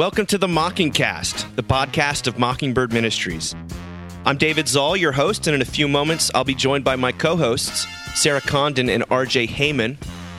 [0.00, 3.54] Welcome to the Mockingcast, the podcast of Mockingbird Ministries.
[4.24, 7.12] I'm David Zahl, your host, and in a few moments, I'll be joined by my
[7.12, 9.98] co hosts, Sarah Condon and RJ Heijmen.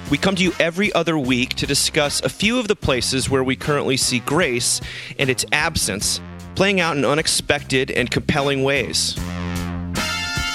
[0.10, 3.44] We come to you every other week to discuss a few of the places where
[3.44, 4.81] we currently see grace
[5.19, 6.19] and its absence
[6.55, 9.15] playing out in unexpected and compelling ways.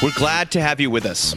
[0.03, 1.37] We're glad to have you with us.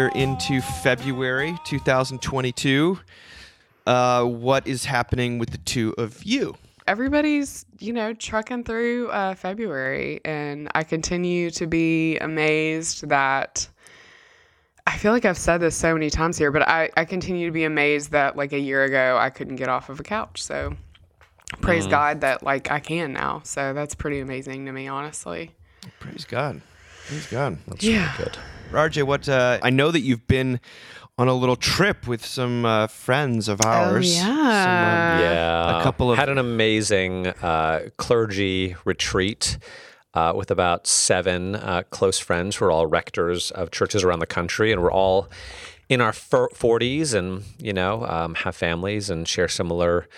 [0.00, 2.98] We're into February 2022.
[3.86, 6.56] Uh, what is happening with the two of you?
[6.88, 13.68] everybody's you know trucking through uh, february and i continue to be amazed that
[14.86, 17.52] i feel like i've said this so many times here but i, I continue to
[17.52, 20.74] be amazed that like a year ago i couldn't get off of a couch so
[21.60, 25.50] praise god that like i can now so that's pretty amazing to me honestly
[26.00, 26.62] Praise God.
[27.06, 27.58] Praise God.
[27.80, 28.38] yeah Good.
[28.70, 29.28] RJ, what?
[29.28, 30.60] Uh, I know that you've been
[31.18, 34.16] on a little trip with some uh, friends of ours.
[34.16, 34.24] yeah.
[34.24, 35.80] Some, um, Yeah.
[35.80, 39.58] a couple of- had an amazing uh, clergy retreat.
[40.12, 44.26] Uh, with about seven uh, close friends who are all rectors of churches around the
[44.26, 45.28] country, and we're all
[45.88, 50.08] in our forties, and you know, um, have families and share similar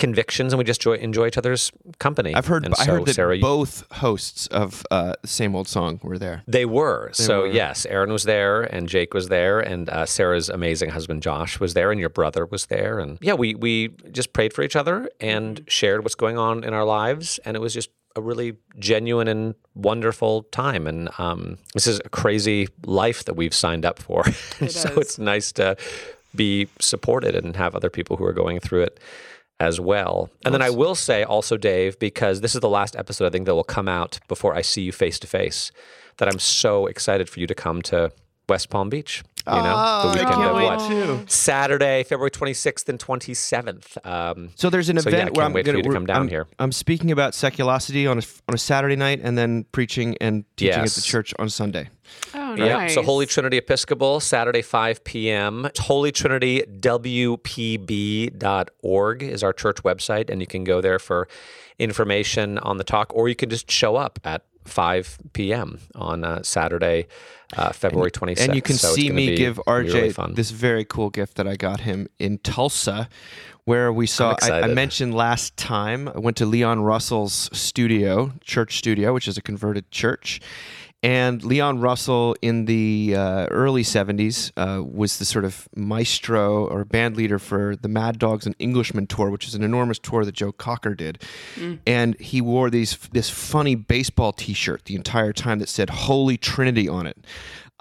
[0.00, 2.34] convictions, and we just enjoy, enjoy each other's company.
[2.34, 2.64] I've heard.
[2.64, 6.42] And I so, heard that Sarah, both hosts of uh, same old song were there.
[6.48, 7.10] They were.
[7.12, 7.46] so were.
[7.48, 11.74] yes, Aaron was there, and Jake was there, and uh, Sarah's amazing husband Josh was
[11.74, 15.08] there, and your brother was there, and yeah, we we just prayed for each other
[15.20, 19.28] and shared what's going on in our lives, and it was just a really genuine
[19.28, 20.86] and wonderful time.
[20.86, 24.24] And um, this is a crazy life that we've signed up for,
[24.60, 24.96] It so is.
[24.96, 25.76] it's nice to
[26.34, 29.00] be supported and have other people who are going through it
[29.60, 30.30] as well.
[30.44, 33.46] And then I will say also, Dave, because this is the last episode I think
[33.46, 35.70] that will come out before I see you face to face,
[36.16, 38.10] that I'm so excited for you to come to
[38.48, 39.22] West Palm Beach.
[39.46, 40.88] You know, Oh, the I weekend can't of wait what?
[40.90, 41.24] too.
[41.26, 44.06] Saturday, February 26th and 27th.
[44.06, 45.84] Um, So there's an So, yeah, event I where can't I'm wait for gonna you
[45.84, 46.46] to come down I'm, here.
[46.58, 50.82] I'm speaking about seculosity on a on a Saturday night, and then preaching and teaching
[50.82, 51.88] at the church on Sunday.
[52.34, 52.76] oh Yeah.
[52.78, 55.64] nice So Holy Trinity Episcopal, Saturday, 5 p.m.
[55.66, 56.62] It's Holy Trinity
[57.90, 61.28] WPB.org is our church website, and you can go there for
[61.78, 65.78] information on the talk, or you can just show up at 5 p.m.
[65.94, 67.06] on uh, Saturday,
[67.56, 68.40] uh, February 26th.
[68.44, 70.34] And you can So see me give RJ really fun.
[70.34, 73.08] this very cool gift that I got him in Tulsa,
[73.64, 74.36] where we saw.
[74.42, 79.38] I, I mentioned last time I went to Leon Russell's studio, church studio, which is
[79.38, 80.40] a converted church.
[81.02, 86.84] And Leon Russell in the uh, early 70s uh, was the sort of maestro or
[86.84, 90.34] band leader for the Mad Dogs and Englishmen tour, which is an enormous tour that
[90.34, 91.22] Joe Cocker did.
[91.86, 96.86] And he wore these this funny baseball T-shirt the entire time that said "Holy Trinity"
[96.86, 97.16] on it.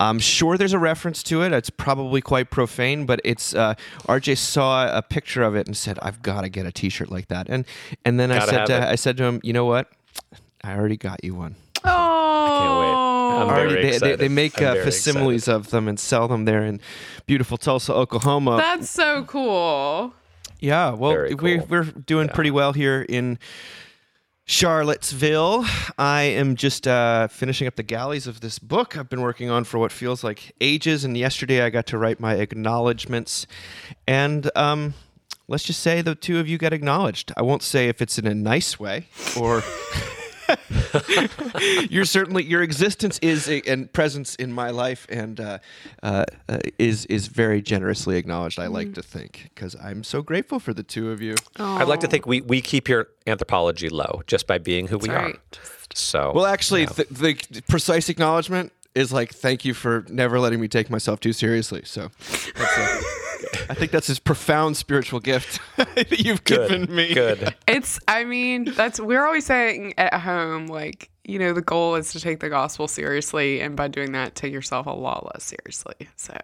[0.01, 1.51] I'm sure there's a reference to it.
[1.51, 3.73] It's probably quite profane, but it's uh,
[4.07, 7.27] RJ saw a picture of it and said, "I've got to get a T-shirt like
[7.27, 7.65] that." And
[8.05, 8.89] and then I Gotta said to.
[8.89, 9.91] I said to him, "You know what?
[10.63, 13.08] I already got you one." oh
[13.41, 16.27] I'm Already, very they, they, they make I'm uh, very facsimiles of them and sell
[16.27, 16.79] them there in
[17.25, 18.57] beautiful Tulsa, Oklahoma.
[18.57, 20.13] that's so cool
[20.59, 23.39] yeah, well, Very we're we're doing pretty well here in
[24.45, 25.65] Charlottesville.
[25.97, 29.63] I am just uh, finishing up the galleys of this book I've been working on
[29.63, 31.05] for what feels like ages.
[31.05, 33.47] And yesterday I got to write my acknowledgments.
[34.05, 34.95] And um,
[35.47, 37.31] let's just say the two of you got acknowledged.
[37.37, 39.07] I won't say if it's in a nice way
[39.39, 39.63] or.
[41.89, 45.59] you're certainly your existence is a, and presence in my life and uh,
[46.03, 48.59] uh, uh, is is very generously acknowledged.
[48.59, 51.35] I like to think because I'm so grateful for the two of you.
[51.57, 55.09] I'd like to think we, we keep your anthropology low just by being who we
[55.09, 55.39] That's are.
[55.93, 60.67] So Well, actually, the, the precise acknowledgement is like, thank you for never letting me
[60.67, 61.81] take myself too seriously.
[61.85, 62.09] So,
[62.55, 63.28] that's a,
[63.69, 67.13] I think that's his profound spiritual gift that you've good, given me.
[67.13, 67.55] good.
[67.67, 72.11] It's, I mean, that's, we're always saying at home, like, you know, the goal is
[72.13, 73.61] to take the gospel seriously.
[73.61, 76.09] And by doing that, take yourself a lot less seriously.
[76.15, 76.35] So,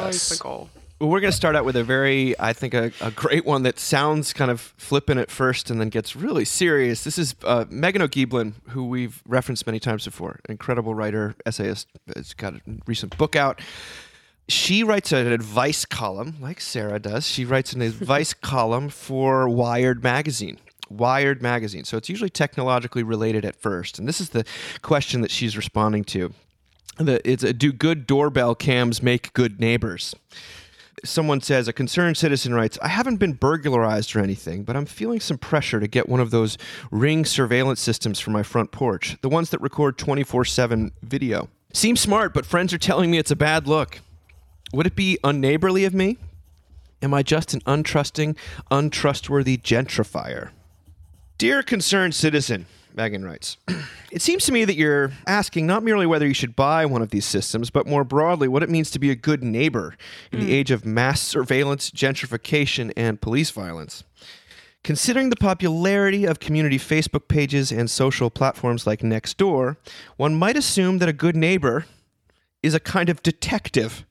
[0.00, 0.70] always the goal.
[0.98, 3.64] Well, we're going to start out with a very, I think, a, a great one
[3.64, 7.04] that sounds kind of flippant at first and then gets really serious.
[7.04, 10.40] This is uh, Meghan O'Gieblyn, who we've referenced many times before.
[10.48, 13.60] Incredible writer, essayist, has got a recent book out.
[14.48, 17.26] She writes an advice column, like Sarah does.
[17.26, 20.58] She writes an advice column for Wired Magazine.
[20.88, 21.84] Wired Magazine.
[21.84, 23.98] So it's usually technologically related at first.
[23.98, 24.44] And this is the
[24.82, 26.32] question that she's responding to.
[26.98, 30.14] The, it's a, do good doorbell cams make good neighbors?
[31.04, 35.20] someone says, a concerned citizen writes, I haven't been burglarized or anything, but I'm feeling
[35.20, 36.58] some pressure to get one of those
[36.90, 41.48] ring surveillance systems for my front porch, the ones that record 24 7 video.
[41.72, 44.00] Seems smart, but friends are telling me it's a bad look.
[44.76, 46.18] Would it be unneighborly of me?
[47.00, 48.36] Am I just an untrusting,
[48.70, 50.50] untrustworthy gentrifier?
[51.38, 53.56] Dear concerned citizen, Meghan writes,
[54.12, 57.08] it seems to me that you're asking not merely whether you should buy one of
[57.08, 59.96] these systems, but more broadly what it means to be a good neighbor
[60.30, 60.52] in the hmm.
[60.52, 64.04] age of mass surveillance, gentrification, and police violence.
[64.84, 69.78] Considering the popularity of community Facebook pages and social platforms like Nextdoor,
[70.18, 71.86] one might assume that a good neighbor
[72.62, 74.04] is a kind of detective,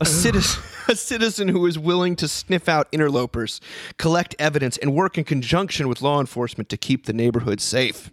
[0.00, 3.60] a citizen, a citizen who is willing to sniff out interlopers,
[3.98, 8.10] collect evidence, and work in conjunction with law enforcement to keep the neighborhood safe.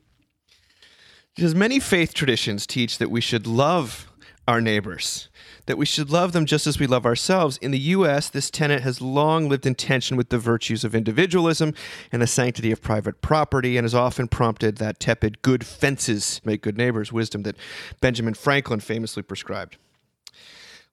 [1.36, 4.10] Because many faith traditions teach that we should love
[4.50, 5.30] our neighbors,
[5.68, 7.58] that we should love them just as we love ourselves.
[7.58, 11.76] In the U.S., this tenet has long lived in tension with the virtues of individualism
[12.12, 16.64] and the sanctity of private property, and has often prompted that tepid good fences make
[16.64, 17.56] good neighbors wisdom that
[18.02, 19.78] Benjamin Franklin famously prescribed.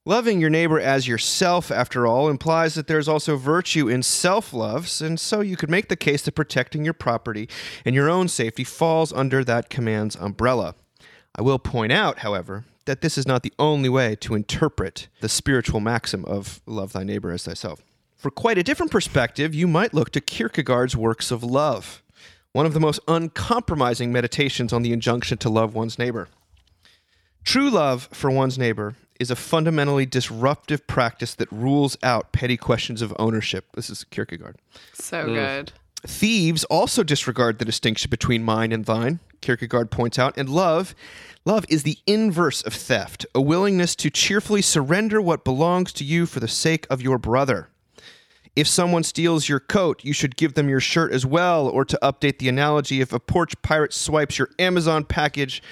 [0.08, 4.88] Loving your neighbor as yourself, after all, implies that there's also virtue in self love,
[5.00, 7.49] and so you could make the case that protecting your property
[7.85, 10.76] and your own safety falls under that command's umbrella.
[11.35, 15.29] I will point out, however, that this is not the only way to interpret the
[15.29, 17.82] spiritual maxim of love thy neighbor as thyself.
[18.14, 22.00] For quite a different perspective, you might look to Kierkegaard's works of love,
[22.52, 26.29] one of the most uncompromising meditations on the injunction to love one's neighbor.
[27.43, 33.03] True love for one's neighbor is a fundamentally disruptive practice that rules out petty questions
[33.03, 33.67] of ownership.
[33.75, 34.57] This is Kierkegaard.
[34.95, 35.35] So mm.
[35.35, 35.73] good.
[36.07, 40.95] Thieves also disregard the distinction between mine and thine, Kierkegaard points out, and love
[41.45, 46.27] love is the inverse of theft, a willingness to cheerfully surrender what belongs to you
[46.27, 47.69] for the sake of your brother.
[48.57, 51.99] If someone steals your coat, you should give them your shirt as well, or to
[52.03, 55.62] update the analogy, if a porch pirate swipes your Amazon package,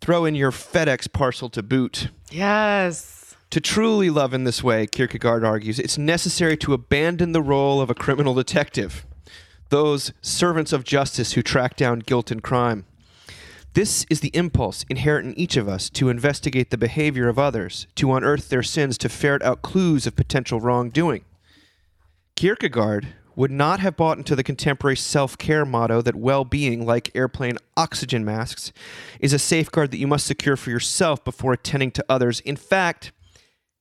[0.00, 2.08] throw in your FedEx parcel to boot.
[2.30, 3.34] Yes.
[3.50, 7.90] To truly love in this way, Kierkegaard argues, it's necessary to abandon the role of
[7.90, 9.04] a criminal detective,
[9.70, 12.86] those servants of justice who track down guilt and crime.
[13.74, 17.86] This is the impulse inherent in each of us to investigate the behavior of others,
[17.96, 21.24] to unearth their sins, to ferret out clues of potential wrongdoing.
[22.36, 27.10] Kierkegaard would not have bought into the contemporary self care motto that well being, like
[27.14, 28.72] airplane oxygen masks,
[29.20, 32.40] is a safeguard that you must secure for yourself before attending to others.
[32.40, 33.12] In fact,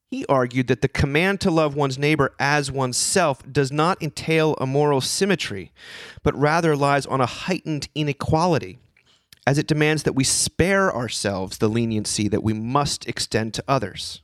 [0.10, 4.66] he argued that the command to love one's neighbor as oneself does not entail a
[4.66, 5.72] moral symmetry,
[6.24, 8.80] but rather lies on a heightened inequality,
[9.46, 14.22] as it demands that we spare ourselves the leniency that we must extend to others.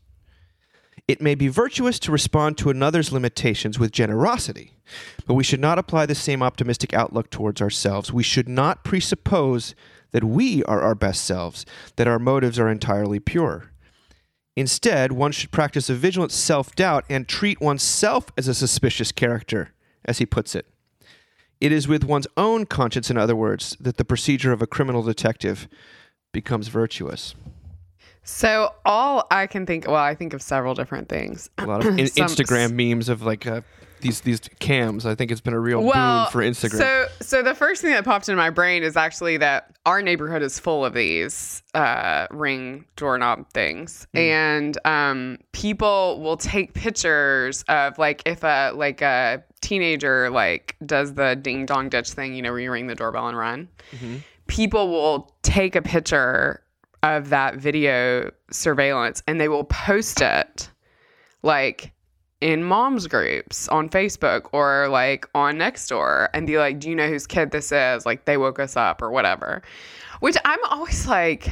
[1.08, 4.74] It may be virtuous to respond to another's limitations with generosity,
[5.28, 8.12] but we should not apply the same optimistic outlook towards ourselves.
[8.12, 9.76] We should not presuppose
[10.12, 11.66] that we are our best selves,
[11.98, 13.72] that our motives are entirely pure.
[14.56, 19.74] Instead, one should practice a vigilant self doubt and treat oneself as a suspicious character,
[20.06, 20.66] as he puts it.
[21.62, 25.04] It is with one's own conscience, in other words, that the procedure of a criminal
[25.04, 25.68] detective
[26.32, 27.36] becomes virtuous.
[28.26, 31.50] So all I can think, well, I think of several different things.
[31.60, 33.62] A lot of in- Some- Instagram memes of like uh,
[34.02, 35.06] these these cams.
[35.06, 36.78] I think it's been a real well, boom for Instagram.
[36.80, 40.42] So, so the first thing that popped into my brain is actually that our neighborhood
[40.42, 44.18] is full of these uh, ring doorknob things, Hmm.
[44.18, 51.14] and um, people will take pictures of like if a like a teenager like does
[51.14, 53.68] the ding dong ditch thing, you know, where you ring the doorbell and run.
[53.92, 54.18] Mm-hmm.
[54.48, 56.62] People will take a picture
[57.14, 60.70] of that video surveillance and they will post it
[61.44, 61.92] like
[62.42, 67.08] in moms groups on Facebook or like on Nextdoor and be like, "Do you know
[67.08, 69.62] whose kid this is?" Like they woke us up or whatever.
[70.20, 71.48] Which I'm always like,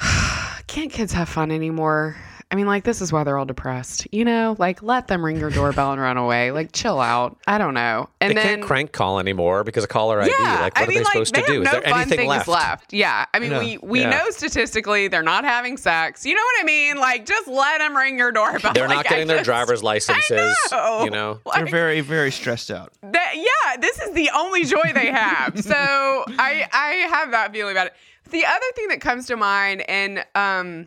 [0.66, 2.16] can't kids have fun anymore?
[2.54, 4.06] I mean, like this is why they're all depressed.
[4.12, 6.52] You know, like let them ring your doorbell and run away.
[6.52, 7.36] Like chill out.
[7.48, 8.08] I don't know.
[8.20, 10.30] And they then can't crank call anymore because of caller ID.
[10.38, 11.52] yeah, like, what I are mean, they like supposed they to do?
[11.54, 12.92] have Is no there fun anything things left?
[12.92, 13.58] Yeah, I mean, know.
[13.58, 14.10] we we Yeah.
[14.10, 16.24] know statistically they're not having sex.
[16.24, 16.96] You know what I mean?
[16.98, 18.72] Like, just let them ring your doorbell.
[18.72, 20.56] They're Like, not I getting their just- driver's licenses.
[20.70, 21.02] know.
[21.04, 22.92] You know, They're very very stressed out.
[23.02, 25.58] that, yeah, this is the only joy they have.
[25.60, 27.94] so I I have that feeling about it.
[28.30, 30.86] The other thing that comes to mind, and um,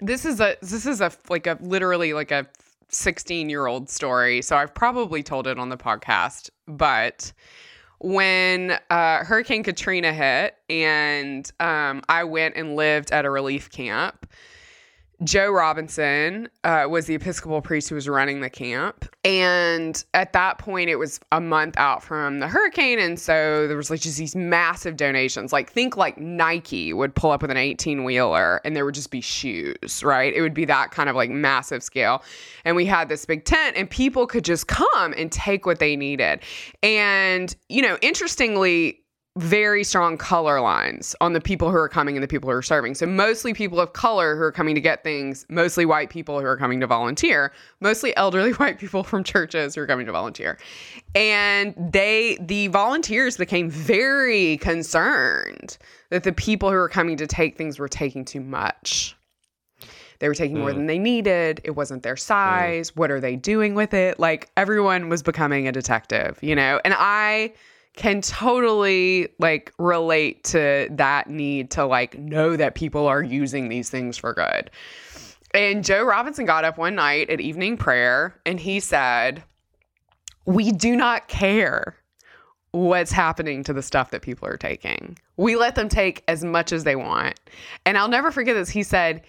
[0.00, 2.46] this is a this is a like a literally like a
[2.88, 4.42] 16 year old story.
[4.42, 7.32] So I've probably told it on the podcast, but
[7.98, 14.26] when uh, Hurricane Katrina hit, and um, I went and lived at a relief camp.
[15.24, 19.06] Joe Robinson uh, was the Episcopal priest who was running the camp.
[19.24, 22.98] And at that point, it was a month out from the hurricane.
[22.98, 25.52] And so there was like just these massive donations.
[25.52, 29.10] Like, think like Nike would pull up with an 18 wheeler and there would just
[29.10, 30.34] be shoes, right?
[30.34, 32.22] It would be that kind of like massive scale.
[32.66, 35.96] And we had this big tent and people could just come and take what they
[35.96, 36.40] needed.
[36.82, 39.00] And, you know, interestingly,
[39.36, 42.62] very strong color lines on the people who are coming and the people who are
[42.62, 42.94] serving.
[42.94, 46.46] So mostly people of color who are coming to get things, mostly white people who
[46.46, 50.58] are coming to volunteer, mostly elderly white people from churches who are coming to volunteer.
[51.14, 55.76] And they the volunteers became very concerned
[56.10, 59.16] that the people who were coming to take things were taking too much.
[60.18, 60.76] They were taking more mm.
[60.76, 61.60] than they needed.
[61.62, 62.20] It wasn't their mm.
[62.20, 62.96] size.
[62.96, 64.18] What are they doing with it?
[64.18, 66.80] Like everyone was becoming a detective, you know?
[66.84, 67.52] And I
[67.96, 73.90] can totally like relate to that need to like know that people are using these
[73.90, 74.70] things for good.
[75.54, 79.42] And Joe Robinson got up one night at evening prayer and he said,
[80.44, 81.96] We do not care
[82.72, 85.18] what's happening to the stuff that people are taking.
[85.38, 87.40] We let them take as much as they want.
[87.86, 88.68] And I'll never forget this.
[88.68, 89.22] He said,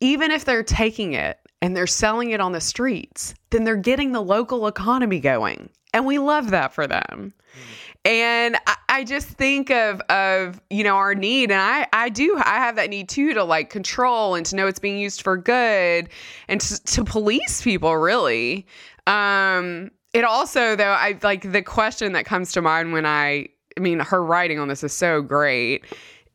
[0.00, 4.12] even if they're taking it and they're selling it on the streets, then they're getting
[4.12, 5.70] the local economy going.
[5.94, 7.32] And we love that for them.
[7.54, 7.81] Hmm.
[8.04, 12.36] And I, I just think of of you know our need, and I I do
[12.36, 15.36] I have that need too to like control and to know it's being used for
[15.36, 16.08] good
[16.48, 18.66] and to, to police people really.
[19.06, 23.80] Um, it also though I like the question that comes to mind when I I
[23.80, 25.84] mean her writing on this is so great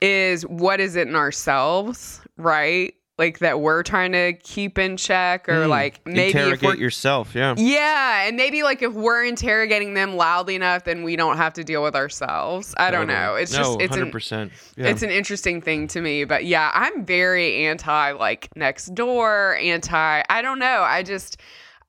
[0.01, 5.49] is what is it in ourselves right like that we're trying to keep in check
[5.49, 5.69] or mm.
[5.69, 7.33] like maybe Interrogate yourself.
[7.33, 7.55] Yeah.
[7.57, 11.63] yeah, and maybe like if we're interrogating them loudly enough, then we don't have to
[11.63, 12.75] deal with ourselves.
[12.77, 13.35] I don't know.
[13.35, 14.51] It's no, just it's hundred an.
[14.75, 14.87] Yeah.
[14.87, 16.25] it's an interesting thing to me.
[16.25, 20.23] But yeah, I'm very anti like Nextdoor, anti.
[20.29, 20.81] I don't know.
[20.81, 21.37] I just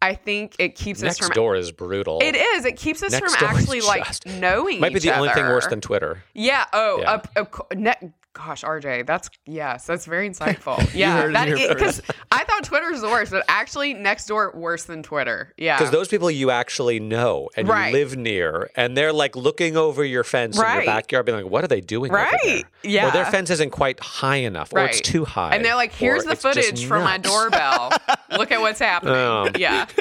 [0.00, 1.36] I think it keeps Next us from.
[1.36, 2.20] Nextdoor is brutal.
[2.22, 2.64] It is.
[2.64, 4.80] It keeps us Next from actually like knowing.
[4.80, 6.22] Might be each the only thing worse than Twitter.
[6.34, 6.64] Yeah.
[6.72, 7.12] Oh, Yeah.
[7.12, 10.78] up- up- ne- gosh, RJ, that's yes, that's very insightful.
[10.94, 15.52] Yeah, it because I thought Twitter was the worst, but actually, Nextdoor worse than Twitter.
[15.56, 17.88] Yeah, Because those people you actually know and Right.
[17.88, 21.50] you live near, and they're like looking over your fence in your backyard, being like,
[21.50, 22.38] "What are they doing?" over Right.
[22.44, 23.08] there?" Yeah.
[23.08, 25.54] Or their fence isn't quite high enough, or it's too high.
[25.54, 27.90] and they're like, "Here's the footage from my doorbell.
[28.30, 29.48] Look at what's happening." Oh.
[29.58, 29.86] Yeah,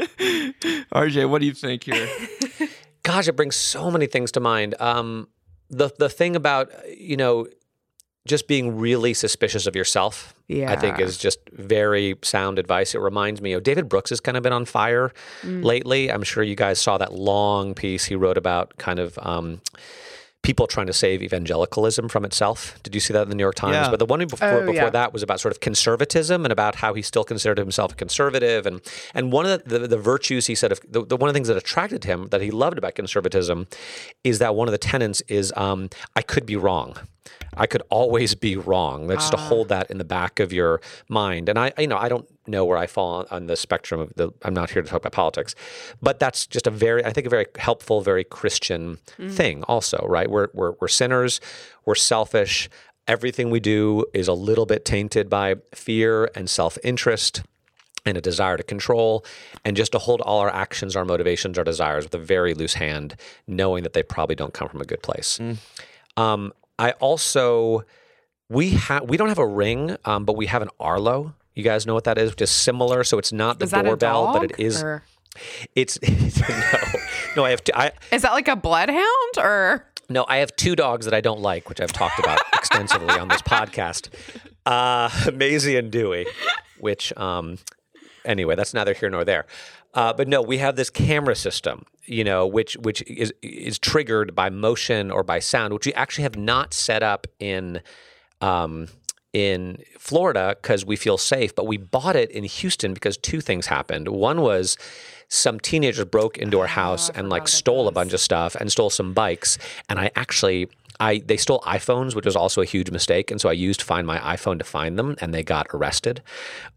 [0.94, 2.08] RJ, what do you think here?
[3.03, 4.75] Gosh, it brings so many things to mind.
[4.79, 5.27] Um,
[5.70, 7.48] the the thing about you know
[8.28, 12.94] just being really suspicious of yourself, I think is just very sound advice.
[12.94, 15.12] It reminds me of David Brooks has kind of been on fire
[15.44, 15.64] Mm.
[15.64, 16.12] lately.
[16.12, 19.62] I'm sure you guys saw that long piece he wrote about kind of um,
[20.44, 22.80] people trying to save evangelicalism from itself.
[22.84, 23.74] Did you see that in the New York Times?
[23.74, 23.90] Yeah.
[23.90, 24.90] But the one before Oh, before yeah.
[24.92, 28.66] that was about sort of conservatism and about how he still considered himself a conservative.
[28.66, 28.80] And
[29.14, 31.38] and one of the, the, the virtues he said of the, the one of the
[31.38, 33.68] things that attracted him that he loved about conservatism
[34.24, 36.96] is that one of the tenets is um, I could be wrong.
[37.56, 39.08] I could always be wrong.
[39.08, 39.48] That's just to ah.
[39.48, 41.50] hold that in the back of your mind.
[41.50, 44.14] And I, you know, I don't know where I fall on, on the spectrum of
[44.16, 44.32] the.
[44.44, 45.56] I'm not here to talk about politics,
[46.02, 49.32] but that's just a very, I think, a very helpful, very Christian mm.
[49.32, 49.64] thing.
[49.64, 50.30] Also, right?
[50.30, 51.42] We're we're we're sinners.
[51.86, 52.70] We're selfish.
[53.08, 57.44] Everything we do is a little bit tainted by fear and self interest
[58.06, 59.26] and a desire to control,
[59.66, 62.76] and just to hold all our actions, our motivations, our desires with a very loose
[62.76, 63.16] hand,
[63.48, 65.40] knowing that they probably don't come from a good place.
[65.40, 65.58] Mm.
[66.16, 67.84] Um, I also
[68.50, 71.34] we have we don't have a ring, um, but we have an Arlo.
[71.54, 73.04] You guys know what that is, which is similar.
[73.04, 74.82] So it's not the is doorbell, but it is.
[74.84, 75.04] or-
[75.76, 76.00] It's
[76.48, 77.00] no,
[77.38, 77.46] no.
[77.46, 79.86] I have two, I Is that like a bloodhound or?
[80.10, 80.26] no.
[80.28, 83.42] I have two dogs that I don't like, which I've talked about extensively on this
[83.42, 84.10] podcast.
[84.66, 86.28] Uh, Maisie and Dewey,
[86.80, 87.58] which um,
[88.26, 89.46] anyway, that's neither here nor there.
[89.94, 94.36] Uh, but no, we have this camera system, you know, which which is is triggered
[94.36, 97.82] by motion or by sound, which we actually have not set up in
[98.41, 98.88] um,
[99.34, 101.56] in Florida because we feel safe.
[101.56, 104.08] But we bought it in Houston because two things happened.
[104.08, 104.77] One was
[105.29, 108.89] some teenagers broke into our house and like stole a bunch of stuff and stole
[108.89, 109.58] some bikes,
[109.89, 110.70] and I actually.
[111.00, 114.08] I, they stole iPhones, which was also a huge mistake, and so I used Find
[114.08, 116.22] My iPhone to find them, and they got arrested.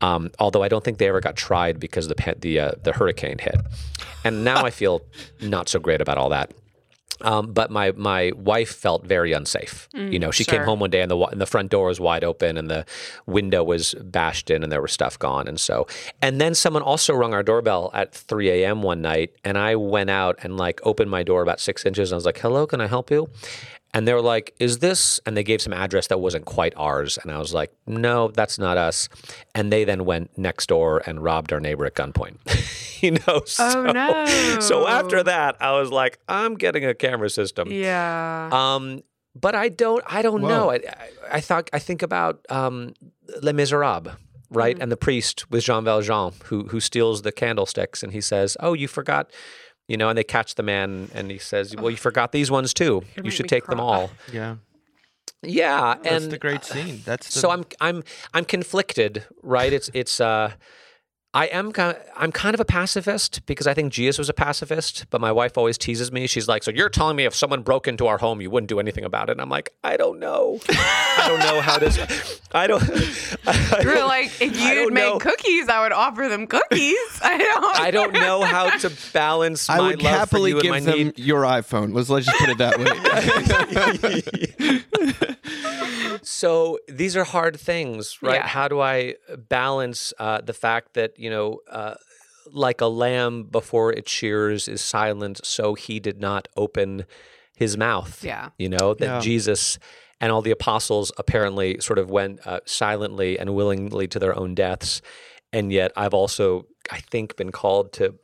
[0.01, 3.39] Um, although I don't think they ever got tried because the the uh, the hurricane
[3.39, 3.57] hit,
[4.25, 5.03] and now I feel
[5.41, 6.53] not so great about all that.
[7.23, 9.89] Um, but my my wife felt very unsafe.
[9.95, 12.25] you know, she came home one day and the and the front door was wide
[12.25, 12.87] open and the
[13.27, 15.47] window was bashed in and there was stuff gone.
[15.47, 15.87] And so,
[16.23, 18.83] and then someone also rung our doorbell at 3 a.m.
[18.83, 22.15] one night, and I went out and like opened my door about six inches and
[22.15, 23.29] I was like, "Hello, can I help you?"
[23.93, 27.19] And they were like, "Is this?" And they gave some address that wasn't quite ours,
[27.21, 29.09] and I was like, "No, that's not us."
[29.55, 32.37] And they then went next door and robbed our neighbor at gunpoint.
[33.03, 33.43] you know.
[33.47, 34.61] So, no.
[34.61, 38.49] So after that, I was like, "I'm getting a camera system." Yeah.
[38.53, 39.03] Um,
[39.35, 40.03] but I don't.
[40.07, 40.49] I don't Whoa.
[40.49, 40.71] know.
[40.71, 41.71] I, I, I thought.
[41.73, 42.95] I think about um,
[43.43, 44.15] Les Miserables,
[44.51, 44.75] right?
[44.75, 44.83] Mm-hmm.
[44.83, 48.73] And the priest with Jean Valjean, who who steals the candlesticks, and he says, "Oh,
[48.73, 49.31] you forgot."
[49.91, 52.73] You know, and they catch the man, and he says, "Well, you forgot these ones
[52.73, 53.03] too.
[53.17, 54.57] You make should me take them all." Yeah,
[55.43, 57.03] Yeah, And that's and the great scene.
[57.05, 59.73] That's the, so I'm I'm I'm conflicted, right?
[59.73, 60.53] It's it's uh
[61.33, 64.33] I am kind of, I'm kind of a pacifist because I think Jesus was a
[64.35, 66.27] pacifist, but my wife always teases me.
[66.27, 68.81] She's like, "So you're telling me if someone broke into our home, you wouldn't do
[68.81, 70.59] anything about it?" And I'm like, "I don't know.
[70.69, 72.41] I don't know how this.
[72.53, 72.83] I don't.
[73.47, 75.19] I you were don't- like, if you'd make know.
[75.21, 76.97] cookies, I would offer them cookies.
[77.23, 77.79] I don't.
[77.81, 80.99] I don't know how to balance my I would love happily for you give them
[80.99, 81.95] need your iPhone.
[81.95, 82.87] Let's let's just put it that way.
[86.23, 88.35] so these are hard things, right?
[88.37, 88.47] Yeah.
[88.49, 89.15] How do I
[89.49, 91.95] balance uh, the fact that you know, uh,
[92.53, 97.05] like a lamb before it shears is silent, so he did not open
[97.57, 98.25] his mouth.
[98.25, 98.49] Yeah.
[98.59, 99.21] you know that Yeah.
[99.21, 99.79] Jesus
[100.21, 104.55] and all the apostles apparently sort of went uh, silently and willingly to their own
[104.55, 105.03] deaths,
[105.53, 108.15] and yet I've also, I think, been called to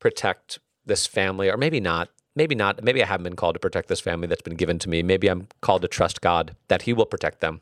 [0.00, 2.08] protect this family, or maybe not.
[2.36, 2.82] Maybe not.
[2.84, 5.02] Maybe I haven't been called to protect this family that's been given to me.
[5.02, 7.60] Maybe I'm called to trust God that He will protect them.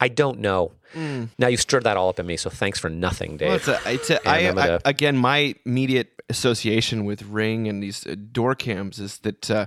[0.00, 0.72] I don't know.
[0.94, 3.48] Now you stirred that all up in me, so thanks for nothing, Dave.
[3.48, 7.82] Well, it's a, it's a, I, gonna- I, again, my immediate association with Ring and
[7.82, 9.66] these uh, door cams is that uh,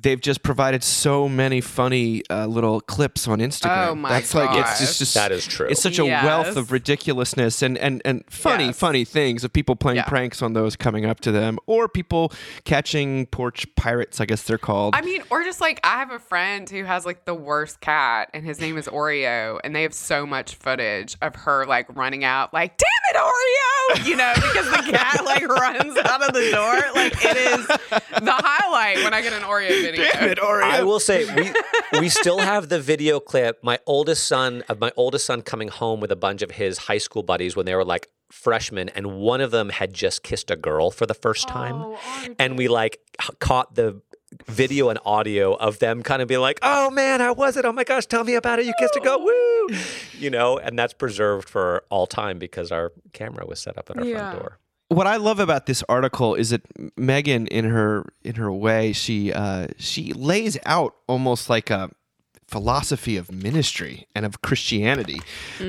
[0.00, 3.88] they've just provided so many funny uh, little clips on Instagram.
[3.88, 5.66] Oh my That's like it's just, just That is true.
[5.68, 8.78] It's such a wealth of ridiculousness and and and funny, Yes.
[8.78, 10.04] funny things of people playing Yeah.
[10.04, 12.32] pranks on those coming up to them, or people
[12.64, 14.20] catching porch pirates.
[14.20, 14.94] I guess they're called.
[14.94, 18.30] I mean, or just like I have a friend who has like the worst cat,
[18.34, 22.24] and his name is Oreo, and they have so much footage of her like running
[22.24, 26.50] out, like "Damn it, Oreo!" You know, because the cat like runs out of the
[26.52, 26.74] door.
[26.94, 29.87] Like it is the highlight when I get an Oreo video.
[30.64, 31.52] I will say we
[32.00, 33.62] we still have the video clip.
[33.62, 36.98] My oldest son of my oldest son coming home with a bunch of his high
[36.98, 40.56] school buddies when they were like freshmen, and one of them had just kissed a
[40.56, 41.98] girl for the first time, Oh,
[42.38, 43.00] and we like
[43.38, 44.02] caught the
[44.46, 47.64] video and audio of them kind of being like, "Oh man, how was it?
[47.64, 48.66] Oh my gosh, tell me about it.
[48.66, 49.68] You kissed a girl, woo!"
[50.18, 53.96] You know, and that's preserved for all time because our camera was set up at
[53.98, 54.18] our Yeah.
[54.30, 54.58] front door.
[54.88, 56.62] What I love about this article is that
[56.96, 61.90] Meghan, in her in her way, she uh, she lays out almost like a
[62.48, 65.20] philosophy of ministry and of Christianity.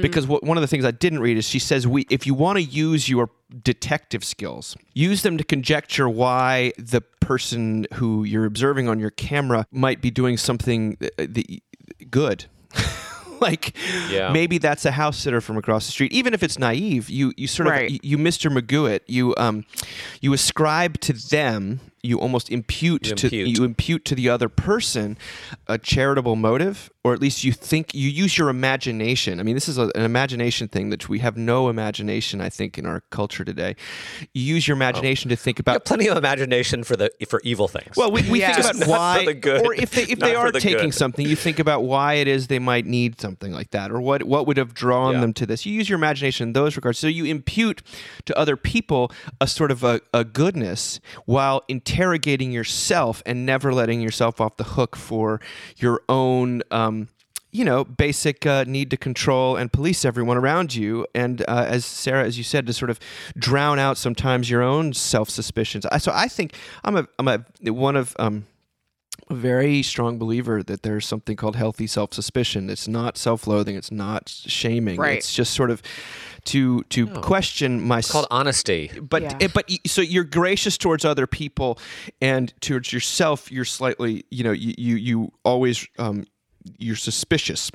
[0.02, 2.34] Because what, one of the things I didn't read is she says we if you
[2.34, 3.30] want to use your
[3.64, 9.68] detective skills, use them to conjecture why the person who you're observing on your camera
[9.72, 11.62] might be doing something uh, the,
[12.10, 12.46] good.
[13.42, 13.76] like
[14.10, 14.32] Yeah.
[14.32, 17.48] maybe that's a house sitter from across the street even if it's naive you you
[17.48, 18.52] sort of you, you Mr.
[18.52, 19.66] Magoo you um
[20.22, 25.18] you ascribe to them you almost impute, You to you impute to the other person
[25.68, 29.70] a charitable motive or at least you think you use your imagination i mean this
[29.70, 33.46] is a, an imagination thing that we have no imagination i think in our culture
[33.46, 33.76] today
[34.34, 34.78] you use your oh.
[34.78, 37.96] imagination to think You have about plenty of imagination for the for evil things.
[37.96, 38.54] well, we, we Yeah.
[38.54, 39.66] think about not why, the good.
[39.66, 40.94] or if they if they are the taking good.
[40.94, 44.24] something, you think about why it is they might need something like that, or what
[44.24, 45.22] what would have drawn Yeah.
[45.22, 45.66] them to this.
[45.66, 47.82] You use your imagination in those regards, so you impute
[48.26, 54.02] to other people a sort of a, a goodness while interrogating yourself and never letting
[54.02, 55.42] yourself off the hook for
[55.78, 56.62] your own.
[56.72, 57.08] Um,
[57.52, 61.84] you know, basic uh, need to control and police everyone around you, and uh, as
[61.84, 63.00] Sarah, as you said, to sort of
[63.36, 65.84] drown out sometimes your own self suspicions.
[65.98, 68.46] So I think I'm a I'm a one of um,
[69.30, 72.70] a very strong believer that there's something called healthy self suspicion.
[72.70, 73.76] It's not self loathing.
[73.76, 74.98] It's not shaming.
[75.00, 75.18] Right.
[75.18, 75.82] It's just sort of
[76.46, 78.90] to to question my it's called honesty.
[79.02, 79.38] but Yeah.
[79.40, 81.78] it- but so you're gracious towards other people
[82.22, 86.26] and towards yourself you're slightly you know you you, you always um
[86.78, 87.70] you're suspicious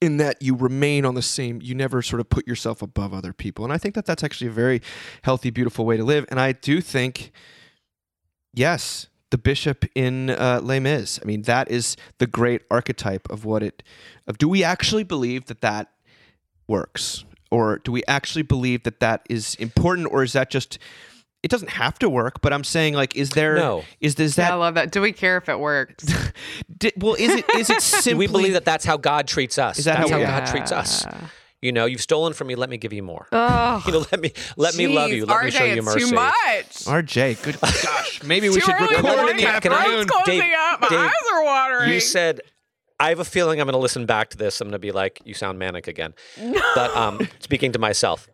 [0.00, 3.32] in that you remain on the same you never sort of put yourself above other
[3.32, 4.80] people and i think that that's actually a very
[5.22, 7.32] healthy beautiful way to live and i do think
[8.52, 11.18] yes the bishop in uh, Les Mis.
[11.20, 13.82] I mean, that is the great archetype of what it.
[14.28, 15.90] Of do we actually believe that that
[16.68, 20.78] works, or do we actually believe that that is important, or is that just?
[21.42, 23.56] It doesn't have to work, but I'm saying like, is there?
[23.56, 23.82] No.
[24.00, 24.92] Is is Yeah, I love that.
[24.92, 26.04] Do we care if it works?
[26.78, 28.28] di- well, is it is it Do simply?
[28.28, 29.80] we believe that that's how God treats us?
[29.80, 31.04] Is that that's how how, we- God treats us?
[31.64, 31.68] Yeah.
[31.68, 32.54] You know, you've stolen from me.
[32.56, 33.26] Let me give you more.
[33.32, 35.24] Oh, You know, let me let me love you.
[35.26, 36.00] Let RJ, me show you it's mercy.
[36.10, 36.34] Too much.
[36.84, 38.22] RJ, good gosh.
[38.22, 39.60] Maybe we should early in record in the morning.
[39.60, 40.80] Can I- Dave- up.
[40.82, 41.92] My Dave, eyes are watering.
[41.92, 42.40] You said,
[43.00, 44.60] I have a feeling I'm going to listen back to this.
[44.60, 46.14] I'm going to be like, you sound manic again.
[46.74, 48.28] But um, speaking to myself.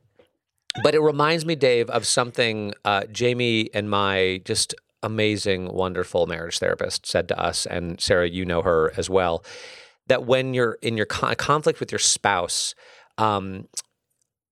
[0.82, 6.58] But it reminds me, Dave, of something uh, Jamie and my just amazing, wonderful marriage
[6.58, 7.66] therapist said to us.
[7.66, 9.44] And Sarah, you know her as well.
[10.08, 12.74] That when you're in your con- conflict with your spouse,
[13.20, 13.68] um,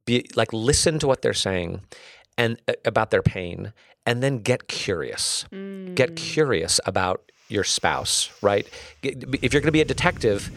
[0.04, 1.80] be like listen to what they're saying
[2.36, 3.72] and uh, about their pain,
[4.06, 5.44] and then get curious.
[5.94, 8.66] Get curious about your spouse, right?
[9.02, 10.50] If you're going to be a detective,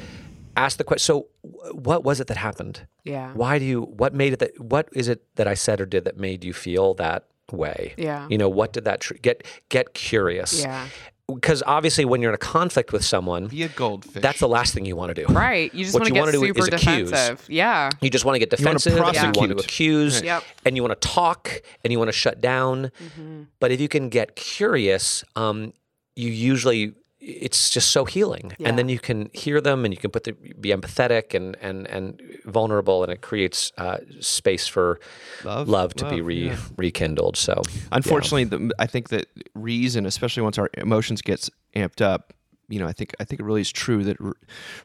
[0.56, 1.04] ask the question.
[1.06, 1.28] So,
[1.74, 2.86] what was it that happened?
[3.04, 3.34] Yeah.
[3.34, 3.82] Why do you?
[3.82, 4.60] What made it that?
[4.60, 7.94] What is it that I said or did that made you feel that way?
[7.98, 8.28] Yeah.
[8.30, 9.46] You know, what did that tr- get?
[9.70, 10.62] Get curious.
[10.62, 10.88] Yeah.
[11.36, 14.22] Because obviously, when you're in a conflict with someone, Be a goldfish.
[14.22, 15.32] that's the last thing you want to do.
[15.34, 15.74] Right.
[15.74, 17.10] You just What want to you get wanna do super is accuse.
[17.12, 17.46] defensive.
[17.50, 17.90] Yeah.
[18.02, 19.60] You just want to get You wanna defensive, and you want to prosecute.
[19.66, 20.44] accuse, Yep.
[20.66, 22.92] and you want to talk, and you want to shut down.
[23.04, 23.44] Mm-hmm.
[23.60, 25.74] But if you can get curious, um,
[26.16, 28.70] you usually it's just so healing, Yeah.
[28.70, 31.88] and then you can hear them, and you can put the, be empathetic and and
[31.88, 35.00] and vulnerable, and it creates uh, space for
[35.44, 36.58] Love, love, to be re, yeah.
[36.78, 37.38] rekindled.
[37.38, 42.34] So Unfortunately, the, I think that reason, especially once our emotions gets amped up,
[42.72, 44.34] you know, I think I think it really is true that r-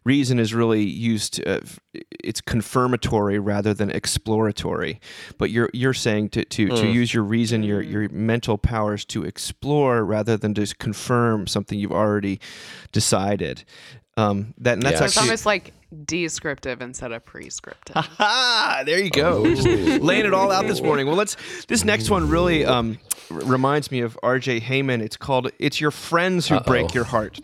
[0.04, 1.40] reason is really used.
[1.46, 1.78] Uh, f-
[2.22, 5.00] it's confirmatory rather than exploratory.
[5.38, 9.24] But you're you're saying to to, to use your reason, your your mental powers to
[9.24, 12.40] explore rather than just confirm something you've already
[12.92, 13.64] decided.
[14.18, 14.98] Um, that and that's Yeah.
[15.00, 15.72] So it's almost like
[16.04, 17.96] descriptive instead of prescriptive.
[18.86, 19.44] There you go.
[19.54, 19.66] Just
[20.02, 21.06] laying it all out this morning.
[21.06, 21.36] Well, let's.
[21.66, 22.98] This next one really um,
[23.30, 24.60] r- reminds me of R.J.
[24.60, 25.00] Heijmen.
[25.00, 27.40] It's called "It's Your Friends Who Break Your Heart."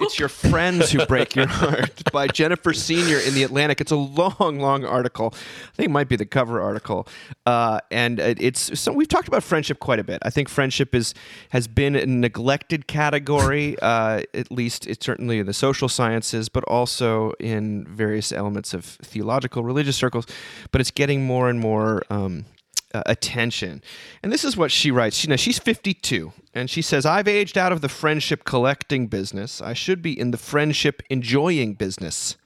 [0.00, 3.80] It's Your Friends Who Break Your Heart by Jennifer Senior in The Atlantic.
[3.80, 5.32] It's a long, long article.
[5.34, 7.06] I think it might be the cover article.
[7.46, 10.18] Uh, and it- it's so we've talked about friendship quite a bit.
[10.22, 11.14] I think friendship is
[11.50, 16.64] has been a neglected category, uh, at least it's certainly in the social sciences, but
[16.64, 20.26] also in various elements of theological, religious circles.
[20.70, 22.02] But it's getting more and more.
[22.10, 22.44] Um,
[22.94, 23.82] uh, attention.
[24.22, 25.16] And this is what she writes.
[25.16, 29.60] She, now, she's 52, and she says, I've aged out of the friendship collecting business.
[29.60, 32.36] I should be in the friendship enjoying business,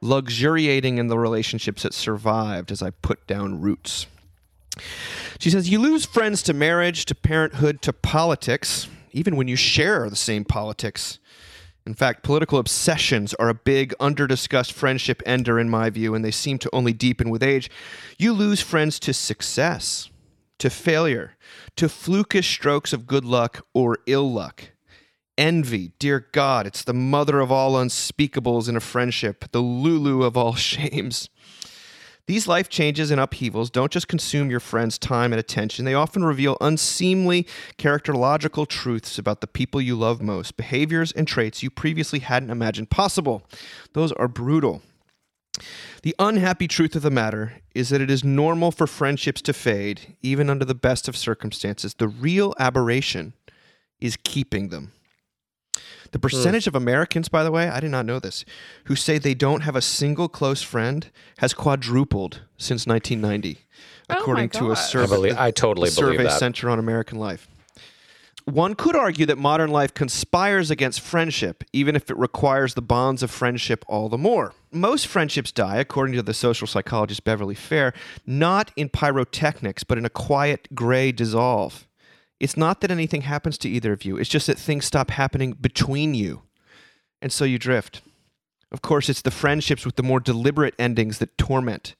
[0.00, 4.06] luxuriating in the relationships that survived as I put down roots.
[5.38, 10.08] She says, You lose friends to marriage, to parenthood, to politics, even when you share
[10.10, 11.18] the same politics.
[11.88, 16.30] In fact, political obsessions are a big, under-discussed friendship ender in my view, and they
[16.30, 17.70] seem to only deepen with age.
[18.18, 20.10] You lose friends to success,
[20.58, 21.38] to failure,
[21.76, 24.72] to flukish strokes of good luck or ill luck.
[25.38, 30.36] Envy, dear God, it's the mother of all unspeakables in a friendship, the Lulu of
[30.36, 31.30] all shames.
[32.28, 36.26] These life changes and upheavals don't just consume your friend's time and attention, they often
[36.26, 37.46] reveal unseemly
[37.78, 42.90] characterological truths about the people you love most, behaviors and traits you previously hadn't imagined
[42.90, 43.42] possible.
[43.94, 44.82] Those are brutal.
[46.02, 50.14] The unhappy truth of the matter is that it is normal for friendships to fade,
[50.20, 51.94] even under the best of circumstances.
[51.94, 53.32] The real aberration
[54.00, 54.92] is keeping them.
[56.10, 56.22] The hmm.
[56.22, 58.44] percentage of Americans, by the way, I did not know this,
[58.84, 63.64] who say they don't have a single close friend has quadrupled since 1990,
[64.10, 64.78] Oh according to a God.
[64.78, 65.14] I, survey.
[65.14, 66.38] believe, I totally the believe Survey that.
[66.38, 67.48] Center on American Life.
[68.48, 73.22] One could argue that modern life conspires against friendship, even if it requires the bonds
[73.22, 74.54] of friendship all the more.
[74.72, 77.92] Most friendships die, according to the social psychologist Beverley Fehr,
[78.26, 81.86] not in pyrotechnics, but in a quiet gray dissolve.
[82.40, 85.52] It's not that anything happens to either of you, it's just that things stop happening
[85.52, 86.42] between you.
[87.20, 88.00] And so you drift.
[88.70, 91.94] Of course, it's the friendships with the more deliberate endings that torment.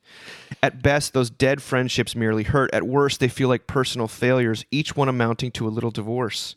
[0.63, 2.73] At best, those dead friendships merely hurt.
[2.75, 6.57] At worst, they feel like personal failures, each one amounting to a little divorce.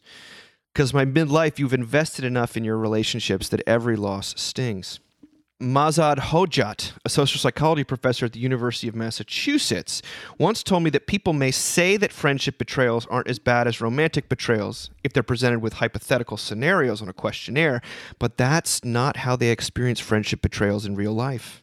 [0.74, 5.00] Because my midlife, you've invested enough in your relationships that every loss stings.
[5.62, 10.02] Mazad Hojat, a social psychology professor at the University of Massachusetts,
[10.39, 14.28] once told me that people may say that friendship betrayals aren't as bad as romantic
[14.28, 17.80] betrayals if they're presented with hypothetical scenarios on a questionnaire,
[18.17, 21.62] but that's not how they experience friendship betrayals in real life.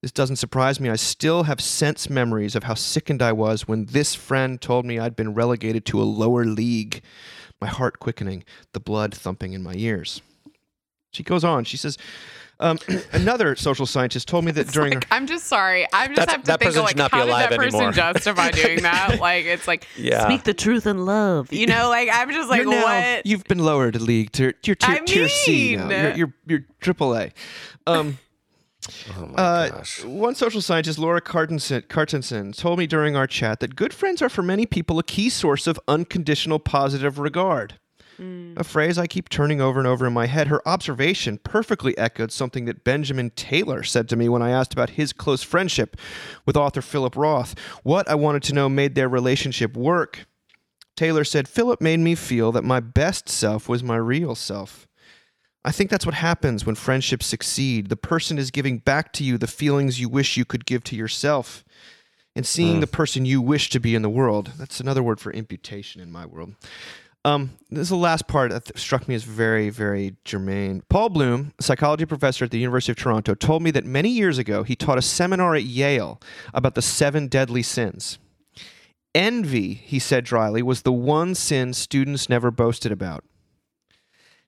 [0.00, 0.90] This doesn't surprise me.
[0.90, 4.98] I still have sense memories of how sickened I was when this friend told me
[4.98, 7.02] I'd been relegated to a lower league,
[7.60, 10.20] my heart quickening, the blood thumping in my ears.
[11.12, 11.64] She goes on.
[11.64, 11.98] She says,
[12.62, 12.78] um,
[13.12, 15.86] another social scientist told me that during Like, I'm just sorry.
[15.92, 17.92] I just That's- have to that think of like not how did alive that person
[17.92, 19.18] justify doing that?
[19.20, 20.24] like it's like Yeah.
[20.24, 21.52] Speak the truth in love.
[21.52, 23.26] you know, like I'm just like you're now, what?
[23.26, 25.88] You've been lowered a league to you're tier, I tier C now.
[25.88, 27.30] You're, you're you're triple A.
[27.86, 28.18] Um,
[29.16, 30.04] Oh my Uh, gosh.
[30.04, 34.28] one social scientist, Laura Carstensen, Carstensen, told me during our chat that good friends are
[34.28, 37.78] for many people a key source of unconditional positive regard.
[38.18, 38.58] Mm.
[38.58, 40.48] A phrase I keep turning over and over in my head.
[40.48, 44.90] Her observation perfectly echoed something that Benjamin Taylor said to me when I asked about
[44.90, 45.96] his close friendship
[46.44, 47.58] with author Philip Roth.
[47.82, 50.26] What I wanted to know made their relationship work.
[50.96, 54.86] Taylor said, Philip made me feel that my best self was my real self.
[55.64, 57.88] I think that's what happens when friendships succeed.
[57.88, 60.96] The person is giving back to you the feelings you wish you could give to
[60.96, 61.64] yourself
[62.34, 62.80] and seeing hmm.
[62.80, 64.52] the person you wish to be in the world.
[64.56, 66.54] That's another word for imputation in my world.
[67.24, 70.82] Um, this is the last part that struck me as very, very germane.
[70.88, 74.64] Paul Bloom, psychology professor at the University of Toronto, told me that many years ago
[74.64, 76.20] he taught a seminar at Yale
[76.52, 78.18] about the seven deadly sins.
[79.14, 83.24] Envy, he said dryly, was the one sin students never boasted about.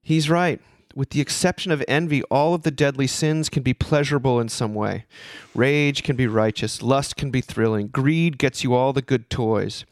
[0.03, 0.61] He's right.
[0.95, 4.75] With the exception of envy, all of the deadly sins can be pleasurable in some
[4.75, 5.07] way.
[5.55, 9.85] Rage can be righteous, lust can be thrilling, greed gets you all the good toys.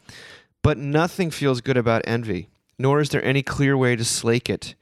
[0.63, 4.75] But nothing feels good about envy, nor is there any clear way to slake it.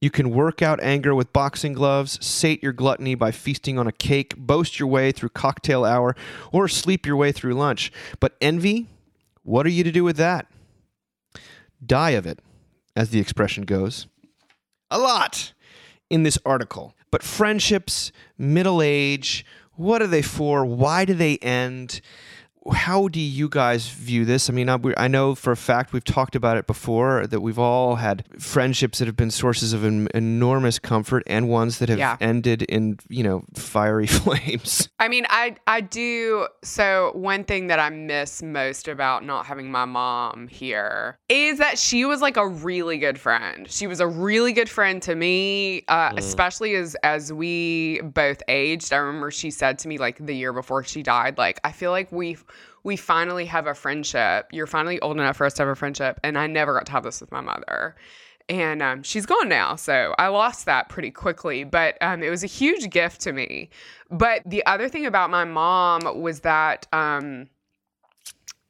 [0.00, 3.92] You can work out anger with boxing gloves, sate your gluttony by feasting on a
[3.92, 6.14] cake, boast your way through cocktail hour,
[6.52, 7.90] or sleep your way through lunch.
[8.20, 8.86] But envy,
[9.42, 10.46] what are you to do with that?
[11.84, 12.40] Die of it,
[12.94, 14.06] as the expression goes.
[14.90, 15.52] A lot
[16.10, 16.94] in this article.
[17.10, 20.64] But friendships, middle age, what are they for?
[20.64, 22.00] Why do they end?
[22.72, 24.48] How do you guys view this?
[24.50, 27.58] I mean, I, I know for a fact we've talked about it before that we've
[27.58, 31.98] all had friendships that have been sources of en- enormous comfort and ones that have
[31.98, 32.16] Yeah.
[32.20, 34.88] ended in, you know, fiery flames.
[34.98, 36.46] I mean, I I do.
[36.62, 41.78] So one thing that I miss most about not having my mom here is that
[41.78, 43.70] she was like a really good friend.
[43.70, 48.92] She was a really good friend to me, uh, especially as as we both aged.
[48.92, 51.90] I remember she said to me like the year before she died, like I feel
[51.90, 52.36] like we
[52.84, 54.48] we finally have a friendship.
[54.52, 56.92] You're finally old enough for us to have a friendship, and I never got to
[56.92, 57.96] have this with my mother.
[58.48, 62.42] And um, she's gone now so i lost that pretty quickly but um, it was
[62.42, 63.68] a huge gift to me.
[64.10, 67.48] But the other thing about my mom was that um,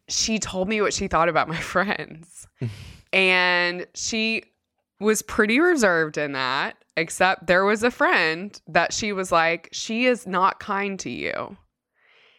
[0.09, 2.47] she told me what she thought about my friends.
[3.13, 4.43] And she
[5.01, 10.07] was pretty reserved in that except there was a friend that she was like she
[10.07, 11.57] is not kind to you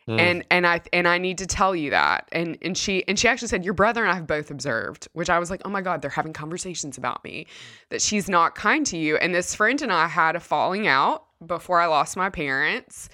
[0.10, 0.19] Mm.
[0.19, 2.28] and and I and I need to tell you that.
[2.32, 5.30] And and she and she actually said your brother and I have both observed, which
[5.30, 7.45] I was like, oh my god, they're having conversations about me
[7.89, 9.17] that she's not kind to you.
[9.17, 13.08] And this friend and I had a falling out before I lost my parents,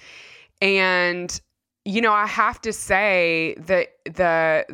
[0.62, 1.38] and
[1.84, 4.64] you know I have to say that the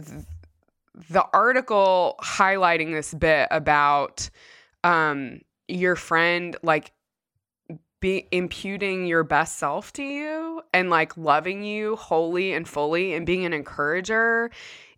[1.10, 4.30] the article highlighting this bit about
[4.84, 6.92] um your friend like
[8.02, 13.24] be imputing your best self to you and like loving you wholly and fully and
[13.24, 14.50] being an encourager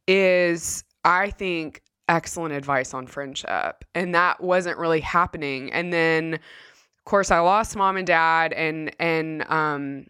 [0.08, 3.84] is I think excellent advice on friendship.
[3.94, 5.72] And that wasn't really happening.
[5.72, 10.06] And then of course I lost mom and dad and and um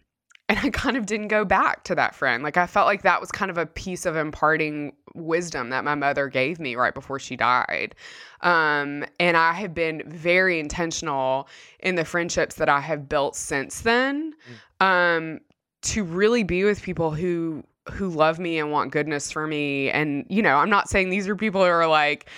[0.47, 2.43] and I kind of didn't go back to that friend.
[2.43, 5.95] Like I felt like that was kind of a piece of imparting wisdom that my
[5.95, 7.95] mother gave me right before she died.
[8.41, 11.47] Um, and I have been very intentional
[11.79, 14.33] in the friendships that I have built since then
[14.79, 15.39] um,
[15.83, 19.91] to really be with people who who love me and want goodness for me.
[19.91, 22.29] And you know, I'm not saying these are people who are like,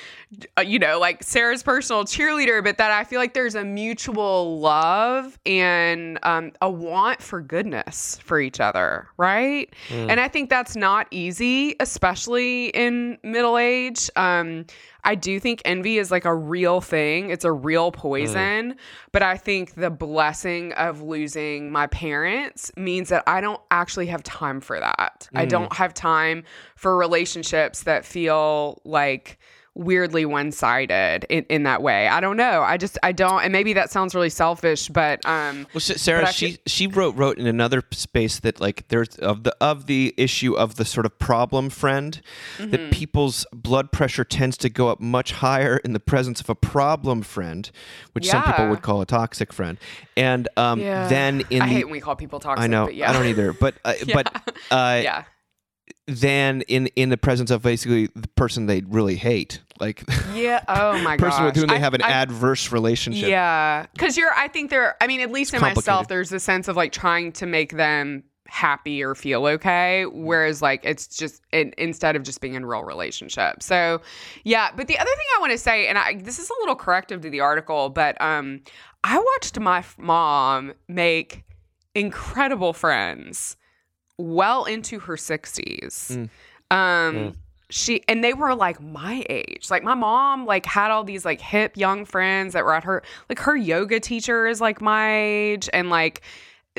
[0.66, 5.40] you know, like Sarah's personal cheerleader, but that I feel like there's a mutual love
[5.46, 9.74] and um, a want for goodness for each other, right?
[10.10, 14.10] And I think that's not easy, especially in middle age.
[14.18, 14.66] Um,
[15.06, 17.30] I do think envy is like a real thing.
[17.30, 18.76] It's a real poison.
[19.14, 24.24] But I think the blessing of losing my parents means that I don't actually have
[24.24, 25.30] time for that.
[25.34, 26.44] I don't have time
[26.76, 29.40] for relationships that feel like
[29.78, 32.08] weirdly one-sided in, in that way.
[32.08, 32.62] I don't know.
[32.62, 36.30] I just I don't and maybe that sounds really selfish, but um Well, Sarah, But
[36.30, 40.14] I she she wrote wrote in another space that like there's of the of the
[40.18, 42.22] issue of the sort of problem friend
[42.58, 42.72] Mm-hmm.
[42.72, 46.56] that people's blood pressure tends to go up much higher in the presence of a
[46.56, 47.70] problem friend,
[48.14, 49.78] which some people would call a toxic friend,
[50.16, 51.08] and um, yeah.
[51.08, 53.10] then in I the hate when we call people toxic, I know but yeah.
[53.10, 54.34] I don't either, but uh, but
[54.72, 55.24] uh, yeah.
[56.08, 60.64] Then in in the presence of basically the person they really hate, like Yeah.
[60.68, 61.26] Oh my god.
[61.26, 63.30] person with whom they have an adverse relationship.
[63.30, 64.34] Yeah, because you're.
[64.34, 64.96] I think there.
[65.02, 68.24] I mean, at least in myself, there's a sense of like trying to make them
[68.50, 72.84] happy or feel okay, whereas like it's just in, instead of just being in real
[72.84, 73.62] relationship.
[73.62, 74.02] So,
[74.46, 74.70] yeah.
[74.76, 77.20] But the other thing I want to say, and I, this is a little corrective
[77.22, 78.62] to the article, but um,
[79.04, 81.44] I watched my f- mom make
[81.94, 83.58] incredible friends
[84.18, 86.28] well into her 60s.
[86.72, 86.76] Mm.
[86.76, 87.34] Um
[87.70, 89.70] she and they were like my age.
[89.70, 93.04] Like my mom like had all these like hip young friends that were at her
[93.30, 96.22] like her yoga teacher is like my age and like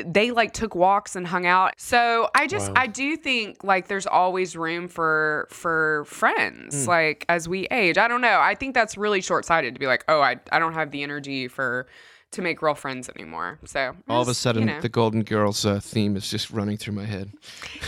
[0.03, 1.73] they like took walks and hung out.
[1.77, 2.75] So I just Wow.
[2.77, 6.89] I do think like there's always room for for friends Hmm.
[6.89, 7.97] like as we age.
[7.99, 8.39] I don't know.
[8.39, 11.47] I think that's really short-sighted to be like, "Oh, I I don't have the energy
[11.49, 11.85] for
[12.31, 14.81] to make real friends anymore." So All of a sudden, you know.
[14.81, 17.31] the Golden Girls uh, theme is just running through my head.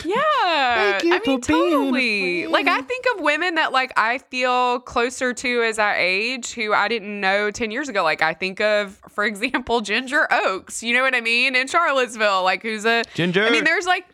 [0.03, 0.15] Yeah.
[0.43, 2.47] Thank you I mean, totally.
[2.47, 6.73] Like, I think of women that, like, I feel closer to as I age who
[6.73, 8.03] I didn't know 10 years ago.
[8.03, 11.55] Like, I think of, for example, Ginger Oaks, you know what I mean?
[11.55, 13.03] In Charlottesville, like, who's a.
[13.13, 13.45] Ginger.
[13.45, 14.05] I mean, there's like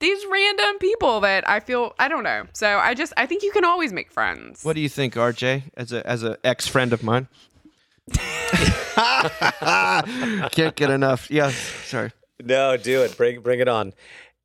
[0.00, 2.44] these random people that I feel, I don't know.
[2.52, 4.64] So I just, I think you can always make friends.
[4.64, 7.28] What do you think, RJ, as a as a ex friend of mine?
[10.52, 11.30] Can't get enough.
[11.30, 12.12] Yeah, sorry.
[12.42, 13.16] No, do it.
[13.16, 13.92] Bring bring it on.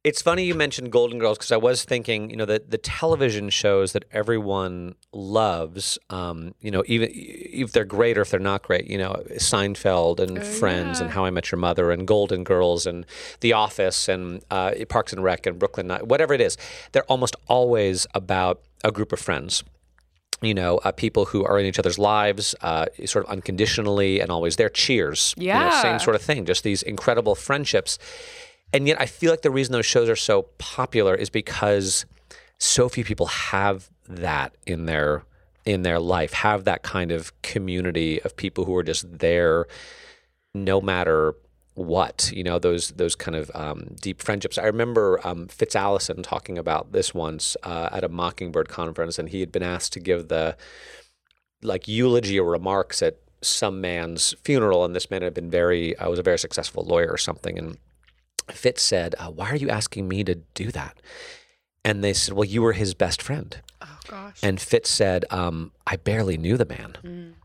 [0.04, 3.50] It's funny you mentioned Golden Girls because I was thinking, you know, the the television
[3.50, 8.64] shows that everyone loves, um, you know, even if they're great or if they're not
[8.64, 11.12] great, you know, Seinfeld and Friends and.
[11.12, 13.06] How I Met Your Mother and Golden Girls and
[13.42, 16.58] The Office and uh, Parks and Rec and Brooklyn, Nine- whatever it is,
[16.92, 19.64] they're almost always about a group of friends
[20.44, 24.30] you know, uh, people who are in each other's lives, uh, sort of unconditionally and
[24.32, 24.70] always there.
[24.70, 25.34] Cheers.
[25.38, 25.82] You know, Yeah.
[25.82, 26.46] same sort of thing.
[26.46, 27.98] Just these incredible friendships.
[28.74, 32.06] And yet, I feel like the reason those shows are so popular is because
[32.58, 35.24] so few people have that in their
[35.66, 39.66] in their life, have that kind of community of people who are just there,
[40.54, 41.36] no matter
[41.76, 44.58] what you know those those kind of um, deep friendships.
[44.58, 49.30] I remember um, Fitz Allison talking about this once uh, at a Mockingbird conference, and
[49.30, 50.56] he had been asked to give the
[51.62, 56.10] like eulogy or remarks at some man's funeral, and this man had been very uh,
[56.10, 57.78] was a very successful lawyer or something, and
[58.52, 61.02] Fitz said, uh, "Why are you asking me to do that?"
[61.84, 64.40] And they said, "Well, you were his best friend." oh, gosh.
[64.42, 67.36] And Fitz said, um, I barely knew the man.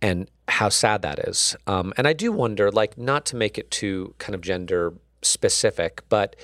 [0.00, 1.56] And how sad that is.
[1.66, 6.02] Um, and I do wonder, like, not to make it too kind of gender specific,
[6.08, 6.36] but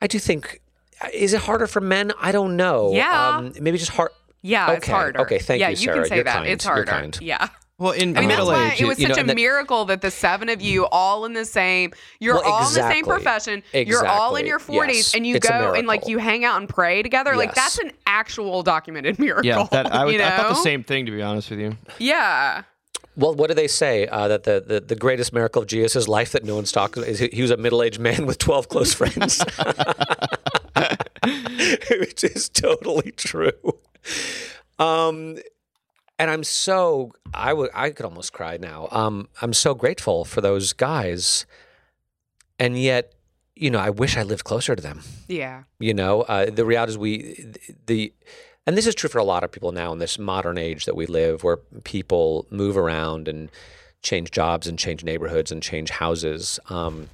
[0.00, 0.60] I do think,
[1.12, 2.12] is it harder for men?
[2.20, 2.92] I don't know.
[2.92, 3.36] Yeah.
[3.38, 4.10] Um, maybe just hard.
[4.42, 5.20] yeah, it's okay, harder.
[5.20, 6.34] okay, thank yeah, you, you can say You're that.
[6.34, 6.48] kind.
[6.48, 6.90] It's You're harder.
[6.90, 7.18] kind.
[7.22, 7.48] Yeah.
[7.76, 9.34] Well, in I mean, that's middle why age, it was you know, such a that-
[9.34, 12.70] miracle that the seven of you all in the same, you're Well, all in the
[12.70, 13.02] same exactly.
[13.02, 15.14] profession, you're all in your 40s, Yes.
[15.16, 17.34] and you go and like you hang out and pray together.
[17.34, 19.44] Like that's an actual documented miracle.
[19.44, 20.26] yeah, that I, would, you know?
[20.26, 21.76] I thought the same thing to be honest with you.
[21.98, 22.62] Yeah.
[23.16, 24.06] Well, what do they say?
[24.08, 27.18] Uh, that the, the, the greatest miracle of Jesus' life that no one's talking is
[27.20, 29.44] he he was a middle aged man with 12 close friends.
[31.90, 33.52] Which is totally true.
[34.78, 35.38] Um,
[36.18, 38.88] and I'm so, I would, I could almost cry now.
[38.90, 41.46] Um, I'm so grateful for those guys.
[42.58, 43.12] And yet,
[43.56, 45.62] you know, I wish I lived closer to them Yeah.
[45.78, 47.52] you know uh, the reality is we
[47.86, 48.12] the
[48.66, 50.96] and this is true for a lot of people now in this modern age that
[50.96, 53.50] we live where people move around and
[54.02, 57.08] change jobs and change neighborhoods and change houses um,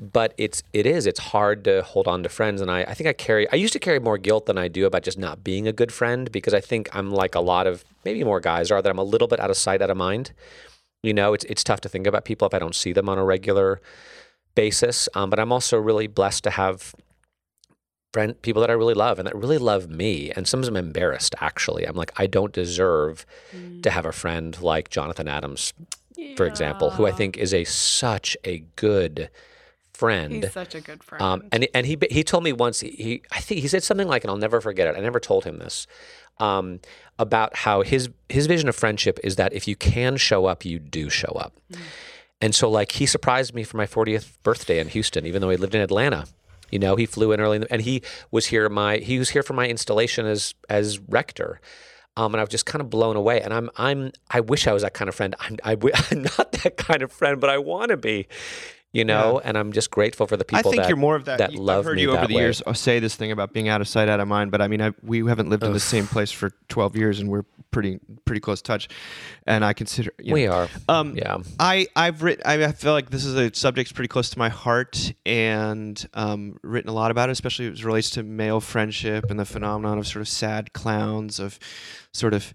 [0.00, 2.62] but it's it is it's hard to hold on to friends.
[2.62, 4.86] And I, I think i carry i used to carry more guilt than i do
[4.86, 7.84] about just not being a good friend because i think i'm like a lot of
[8.04, 10.32] maybe more guys are that i'm a little bit out of sight out of mind.
[11.02, 13.18] You know it's, it's tough to think about people if i don't see them on
[13.18, 13.80] a regular
[14.54, 15.08] basis.
[15.14, 16.94] Um, but i'm also really blessed to have
[18.12, 20.32] friend people that I really love and that really love me.
[20.32, 21.84] And sometimes I'm embarrassed actually.
[21.84, 23.24] I'm like, I don't deserve
[23.82, 25.72] to have a friend like Jonathan Adams,
[26.36, 29.30] for example, who I think is a such a good
[30.00, 30.42] friend.
[30.42, 31.22] He's such a good friend.
[31.22, 34.08] Um, and and he he told me once he, he I think he said something
[34.08, 34.96] like, and I'll never forget it.
[34.98, 35.86] I never told him this
[36.38, 36.80] um,
[37.18, 40.78] about how his his vision of friendship is that if you can show up, you
[40.78, 41.52] do show up.
[42.40, 45.56] And so like he surprised me for my 40th birthday in Houston, even though he
[45.58, 46.24] lived in Atlanta.
[46.70, 48.68] You know, he flew in early, in the, and he was here.
[48.68, 51.60] My he was here for my installation as as rector.
[52.16, 53.40] Um, and I was just kind of blown away.
[53.40, 55.34] And I'm I'm I wish I was that kind of friend.
[55.40, 58.26] I'm I, w- I'm not that kind of friend, but I want to be.
[58.92, 60.58] You know, and I'm just grateful for the people.
[60.58, 61.38] I think that, you're more of that.
[61.38, 62.42] that you- love I've heard me you over the way.
[62.42, 64.50] years say this thing about being out of sight, out of mind.
[64.50, 67.28] But I mean, I, we haven't lived in the same place for 12 years, and
[67.28, 68.88] we're pretty pretty close touch.
[69.46, 70.68] And I consider you know, We are.
[70.88, 71.38] Um, Yeah.
[71.60, 72.42] I I've written.
[72.44, 76.90] I, feel like this is a subject pretty close to my heart, and um, written
[76.90, 80.06] a lot about it, especially as it relates to male friendship and the phenomenon of
[80.06, 81.58] sort of sad clowns of
[82.12, 82.52] sort of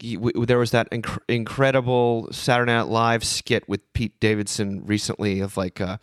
[0.00, 5.40] he- w- there was that inc- incredible Saturday Night Live skit with Pete Davidson recently
[5.40, 5.98] of like uh,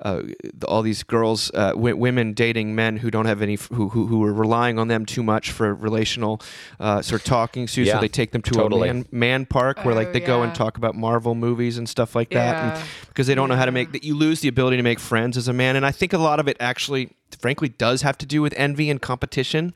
[0.00, 0.22] uh,
[0.66, 4.06] all these girls, uh, w- women dating men who don't have any, f- who, who
[4.06, 6.40] who are relying on them too much for relational
[6.80, 8.88] uh, sort of talking to, so they take them to totally.
[8.88, 11.88] a man, man park where like Oh, they go and talk about Marvel movies and
[11.88, 12.78] stuff like that, Yeah.
[12.78, 14.98] and, because they don't know how to make that you lose the ability to make
[15.00, 17.10] friends as a man, and I think a lot of it actually,
[17.40, 19.74] frankly, does have to do with envy and competition.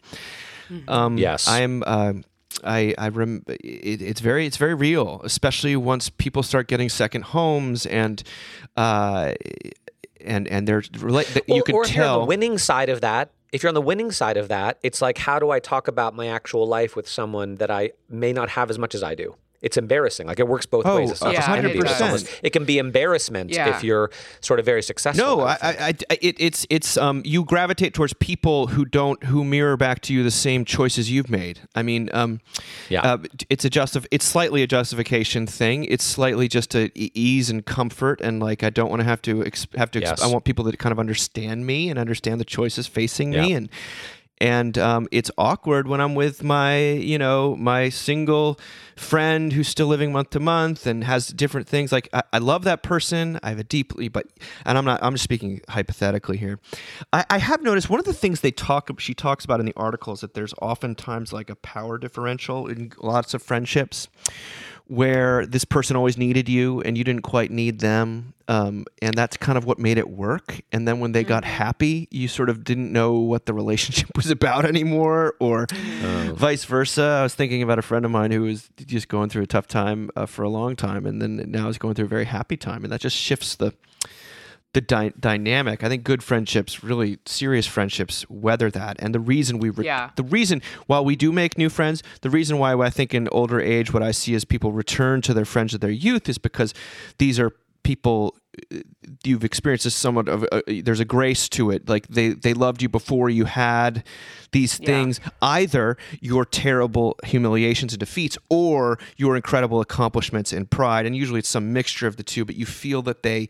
[0.88, 1.46] Um, Yes.
[1.48, 1.82] I'm.
[1.86, 2.12] Uh,
[2.64, 7.22] I I rem- it, it's very it's very real, especially once people start getting second
[7.22, 8.22] homes and
[8.76, 9.34] uh,
[10.20, 12.20] and and they're that you or, can or if you're on tell.
[12.20, 15.18] the winning side of that, if you're on the winning side of that, it's like
[15.18, 18.70] how do I talk about my actual life with someone that I may not have
[18.70, 19.36] as much as I do?
[19.62, 20.26] It's embarrassing.
[20.26, 21.12] Like it works both Oh, ways.
[21.12, 23.74] It's not Yeah, just it envy, it's almost- It can be embarrassment Yeah.
[23.76, 24.10] if you're
[24.40, 25.24] sort of very successful.
[25.38, 29.44] No, I I, I, it, it's it's um, you gravitate towards people who don't who
[29.44, 31.60] mirror back to you the same choices you've made.
[31.76, 32.40] I mean, um,
[32.88, 33.02] Yeah.
[33.02, 35.84] uh, it's a justif- It's slightly a justification thing.
[35.84, 39.44] It's slightly just a ease and comfort, and like I don't want to have to
[39.46, 40.00] ex- have to.
[40.00, 40.22] ex- Yes.
[40.22, 43.68] I want people that kind of understand me and understand the choices facing me, and
[44.40, 46.78] and um, it's awkward when I'm with my
[47.12, 48.58] you know my single
[48.96, 51.92] friend who's still living month to month and has different things.
[51.92, 53.38] Like I, I love that person.
[53.42, 54.26] I have a deeply, but
[54.64, 55.02] and I'm not.
[55.02, 56.58] I'm just speaking hypothetically here.
[57.12, 58.90] I, I have noticed one of the things they talk.
[59.00, 62.92] She talks about in the article is that there's oftentimes like a power differential in
[63.00, 64.08] lots of friendships
[64.92, 68.34] where this person always needed you and you didn't quite need them.
[68.46, 70.60] Um, and that's kind of what made it work.
[70.70, 74.30] And then when they got happy, you sort of didn't know what the relationship was
[74.30, 75.66] about anymore, or
[76.34, 77.02] vice versa.
[77.20, 79.66] I was thinking about a friend of mine who was just going through a tough
[79.66, 82.58] time uh, for a long time, and then now is going through a very happy
[82.58, 83.72] time, and that just shifts the
[84.74, 85.84] the dy- dynamic.
[85.84, 88.96] I think good friendships, really serious friendships, weather that.
[89.00, 90.10] And the reason we, re- Yeah.
[90.16, 93.60] the reason while we do make new friends, the reason why I think in older
[93.60, 96.72] age, what I see is people return to their friends of their youth is because
[97.18, 97.50] these are
[97.82, 98.34] people
[98.72, 98.76] uh,
[99.24, 102.80] you've experienced as somewhat of a, there's a grace to it like they they loved
[102.80, 104.04] you before you had
[104.52, 104.86] these Yeah.
[104.86, 111.40] things either your terrible humiliations and defeats or your incredible accomplishments and pride and usually
[111.40, 113.48] it's some mixture of the two but you feel that they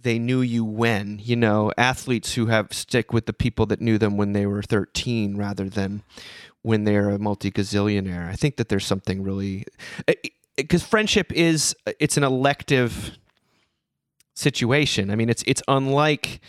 [0.00, 3.98] they knew you when you know athletes who have stick with the people that knew
[3.98, 6.02] them when they were 13 rather than
[6.62, 9.64] when they're a multi gazillionaire i think that there's something really
[10.06, 13.12] eh, eh, because friendship is eh, it's an elective
[14.34, 16.40] situation i mean it's it's unlike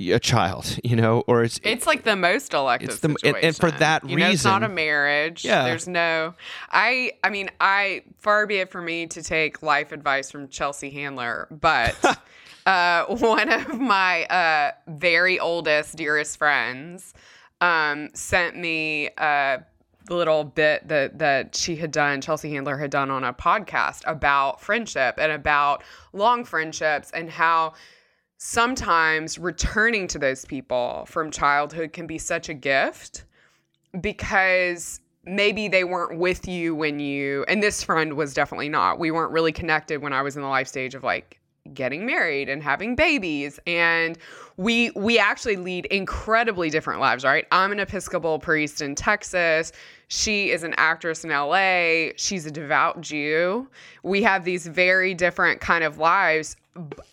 [0.00, 3.56] a child you know or it's It's like the most elective It's the- and- and
[3.56, 5.44] for that you know, it's not a marriage.
[5.44, 5.64] Yeah.
[5.64, 6.34] There's no.
[6.70, 7.12] I.
[7.24, 8.02] I mean, I.
[8.20, 11.96] Far be it for me to take life advice from Chelsea Handler, but
[12.68, 17.14] uh, one of my uh, very oldest, dearest friends
[17.60, 19.64] um, sent me a
[20.10, 22.20] little bit that that she had done.
[22.20, 27.72] Chelsea Handler had done on a podcast about friendship and about long friendships and how
[28.36, 33.24] sometimes returning to those people from childhood can be such a gift
[34.00, 39.10] because maybe they weren't with you when you and this friend was definitely not we
[39.10, 41.40] weren't really connected when i was in the life stage of like
[41.74, 44.18] getting married and having babies and
[44.56, 47.46] we we actually lead incredibly different lives right?
[47.52, 49.72] I'm an episcopal priest in texas.
[50.08, 53.68] She is an actress in la she's a devout jew.
[54.02, 56.56] We have these very different kind of lives.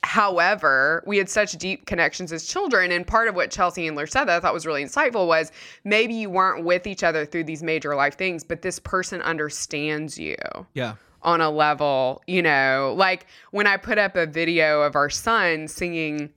[0.03, 2.91] However, we had such deep connections as children.
[2.91, 5.51] And part of what Chelsea Handler said that I thought was really insightful was
[5.83, 10.19] maybe you weren't with each other through these major life things, but this person understands
[10.19, 10.35] you.
[10.75, 10.95] Yeah
[11.25, 15.67] on a level, you know, like when I put up a video of our son
[15.67, 16.29] singing,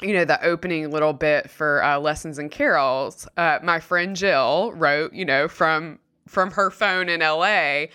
[0.00, 4.72] you know, the opening little bit for uh, Lessons and Carols, uh, my friend Jill
[4.74, 5.98] wrote, you know, from
[6.28, 7.86] from her phone in LA,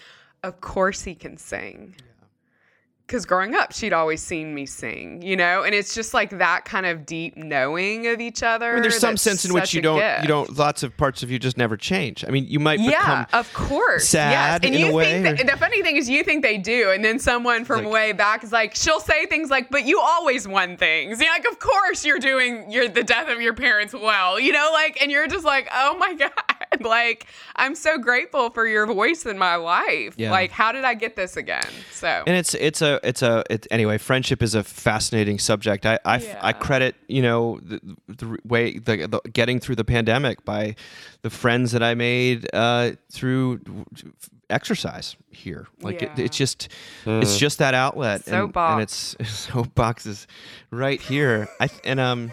[0.43, 1.95] of course he can sing.
[3.08, 6.66] Because growing up, she'd always seen me sing, you know, and it's just like that
[6.66, 8.72] kind of deep knowing of each other.
[8.72, 10.24] I mean, there's some sense in which you don't gift.
[10.24, 13.24] you don't lots of parts of you just never change i mean you might Yeah,
[13.24, 14.10] become of course.
[14.10, 14.68] sad yes.
[14.68, 16.91] And in a you way, think or- the funny thing is you think they do,
[16.91, 20.01] and then someone from Like- way back is like, she'll say things like, "But you
[20.01, 23.93] always won things." You're like, "Of course you're doing your the death of your parents
[23.93, 26.32] well," you know, like, and you're just like, "Oh my god!"
[26.82, 30.14] Like, I'm so grateful for your voice in my life.
[30.18, 30.32] Yeah.
[30.32, 31.66] Like, how did I get this again?
[31.91, 35.85] So and it's it's a it's a it, anyway friendship is a fascinating subject.
[35.85, 36.39] I i, Yeah.
[36.41, 40.75] I credit you know the, the way the, the getting through the pandemic by
[41.21, 43.59] the friends that i made uh, through
[44.49, 45.67] exercise here.
[45.81, 46.69] Like it, it's just
[47.05, 48.27] it's just that outlet.
[48.27, 48.35] And,
[48.73, 50.27] and it's soapbox is
[50.71, 51.47] right here.
[51.59, 52.31] I and um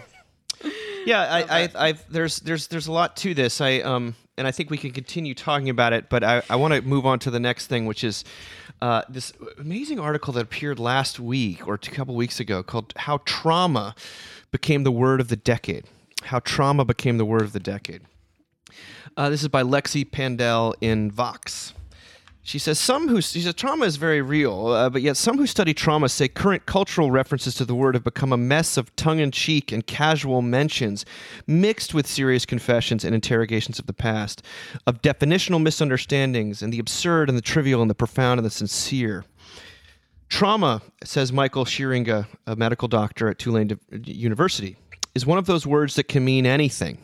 [1.05, 3.61] yeah I, I i've there's there's there's a lot to this.
[3.61, 6.73] I um and I think we can continue talking about it, but I, I want
[6.73, 8.23] to move on to the next thing, which is
[8.81, 13.21] uh, this amazing article that appeared last week or a couple weeks ago called How
[13.25, 13.95] Trauma
[14.51, 15.85] Became the Word of the Decade.
[16.23, 18.01] How Trauma Became the Word of the Decade.
[19.15, 21.73] Uh, this is by Lexi Pandell in Vox.
[22.47, 25.47] She says some who she says trauma is very real, uh, but yet some who
[25.47, 29.71] study trauma say current cultural references to the word have become a mess of tongue-in-cheek
[29.71, 31.05] and casual mentions,
[31.47, 34.43] mixed with serious confessions and interrogations of the past,
[34.85, 39.25] of definitional misunderstandings and the absurd and the trivial and the profound and the sincere.
[40.29, 44.77] Trauma, says Michael Scheeringa, a medical doctor at Tulane University,
[45.15, 46.99] is one of those words that can mean anything.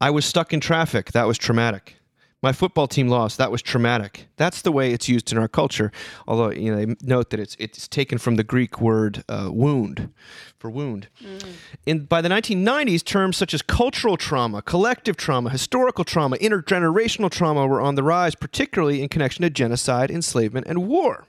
[0.00, 1.10] I was stuck in traffic.
[1.10, 1.96] That was traumatic.
[2.44, 3.38] My football team lost.
[3.38, 4.26] That was traumatic.
[4.36, 5.90] That's the way it's used in our culture.
[6.28, 10.12] Although you know, they note that it's it's taken from the Greek word uh, wound
[10.58, 11.08] for wound.
[11.86, 17.66] In by the 1990s, terms such as cultural trauma, collective trauma, historical trauma, intergenerational trauma
[17.66, 21.24] were on the rise, particularly in connection to genocide, enslavement, and war.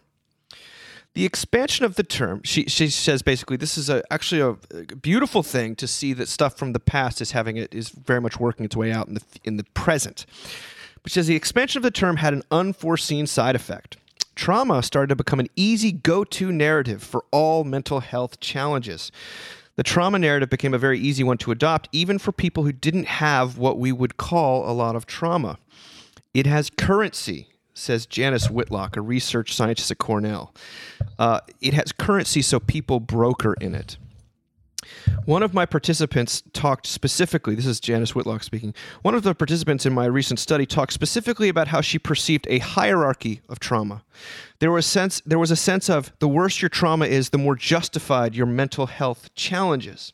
[1.13, 4.49] The expansion of the term, she, she says basically, this is a, actually a,
[4.91, 8.19] a beautiful thing to see that stuff from the past is having it is very
[8.19, 10.25] much working its way out in the in the present.
[11.07, 13.97] She says the expansion of the term had an unforeseen side effect.
[14.35, 19.11] Trauma started to become an easy go-to narrative for all mental health challenges.
[19.75, 23.07] The trauma narrative became a very easy one to adopt, even for people who didn't
[23.07, 25.57] have what we would call a lot of trauma.
[26.33, 30.53] It has currency, says Janis Whitlock, a research scientist at Cornell.
[31.19, 33.97] Uh, it has currency, so people broker in it.
[35.25, 38.73] One of my participants talked specifically, this is Janis Whitlock speaking.
[39.01, 42.59] One of the participants in my recent study talked specifically about how she perceived a
[42.59, 44.03] hierarchy of trauma.
[44.59, 47.55] There was sense there was a sense of the worse your trauma is, the more
[47.55, 50.13] justified your mental health challenges.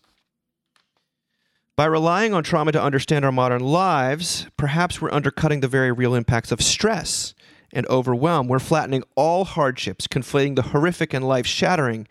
[1.76, 6.14] By relying on trauma to understand our modern lives, perhaps we're undercutting the very real
[6.14, 7.34] impacts of stress
[7.74, 8.48] and overwhelm.
[8.48, 12.08] We're flattening all hardships, conflating the horrific and life shattering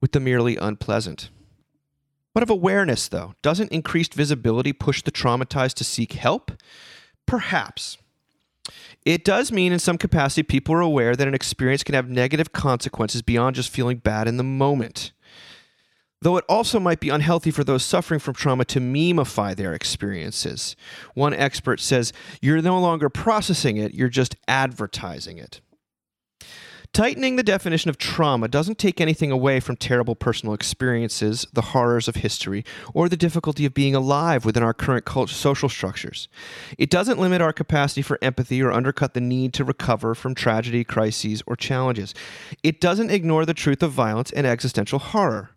[0.00, 1.30] with the merely unpleasant.
[2.34, 3.34] What of awareness, though?
[3.42, 6.50] Doesn't increased visibility push the traumatized to seek help?
[7.26, 7.96] Perhaps.
[9.04, 12.52] It does mean, in some capacity, people are aware that an experience can have negative
[12.52, 15.12] consequences beyond just feeling bad in the moment.
[16.22, 20.74] Though it also might be unhealthy for those suffering from trauma to memify their experiences.
[21.14, 22.12] One expert says,
[22.42, 25.60] You're no longer processing it, you're just advertising it.
[26.94, 32.06] Tightening the definition of trauma doesn't take anything away from terrible personal experiences, the horrors
[32.06, 32.64] of history,
[32.94, 36.28] or the difficulty of being alive within our current social structures.
[36.78, 40.84] It doesn't limit our capacity for empathy or undercut the need to recover from tragedy,
[40.84, 42.14] crises, or challenges.
[42.62, 45.50] It doesn't ignore the truth of violence and existential horror,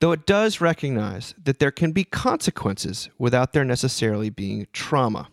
[0.00, 5.30] though it does recognize that there can be consequences without there necessarily being trauma.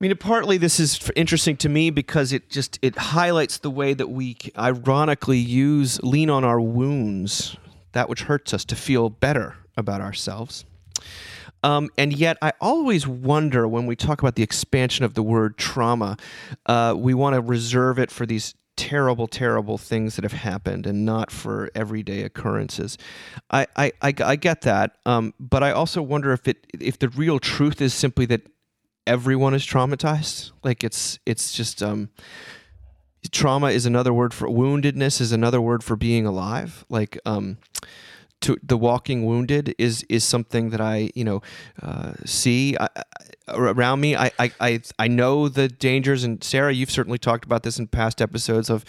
[0.00, 3.94] I mean, partly this is interesting to me because it just it highlights the way
[3.94, 7.56] that we ironically use lean on our wounds,
[7.92, 10.64] that which hurts us, to feel better about ourselves.
[11.64, 15.58] Um, and yet, I always wonder when we talk about the expansion of the word
[15.58, 16.16] trauma,
[16.66, 21.04] uh, we want to reserve it for these terrible, terrible things that have happened and
[21.04, 22.96] not for everyday occurrences.
[23.50, 27.08] I, I, I, I get that, um, but I also wonder if it if the
[27.08, 28.42] real truth is simply that
[29.08, 30.52] everyone is traumatized.
[30.62, 32.10] Like it's it's just um,
[33.32, 36.84] trauma is another word for woundedness is another word for being alive.
[36.88, 37.58] Like um,
[38.42, 41.42] to the walking wounded is is something that I you know
[41.82, 42.88] uh, see I,
[43.48, 44.14] around me.
[44.14, 48.20] I, I I know the dangers, and Sarah, you've certainly talked about this in past
[48.22, 48.84] episodes of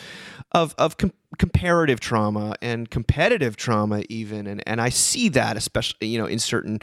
[0.51, 6.07] of of com- comparative trauma and competitive trauma, even, and and I see that especially
[6.07, 6.79] you know in certain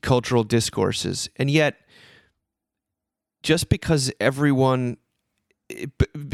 [0.00, 1.76] cultural discourses, and yet
[3.44, 4.96] just because everyone
[5.68, 5.92] it-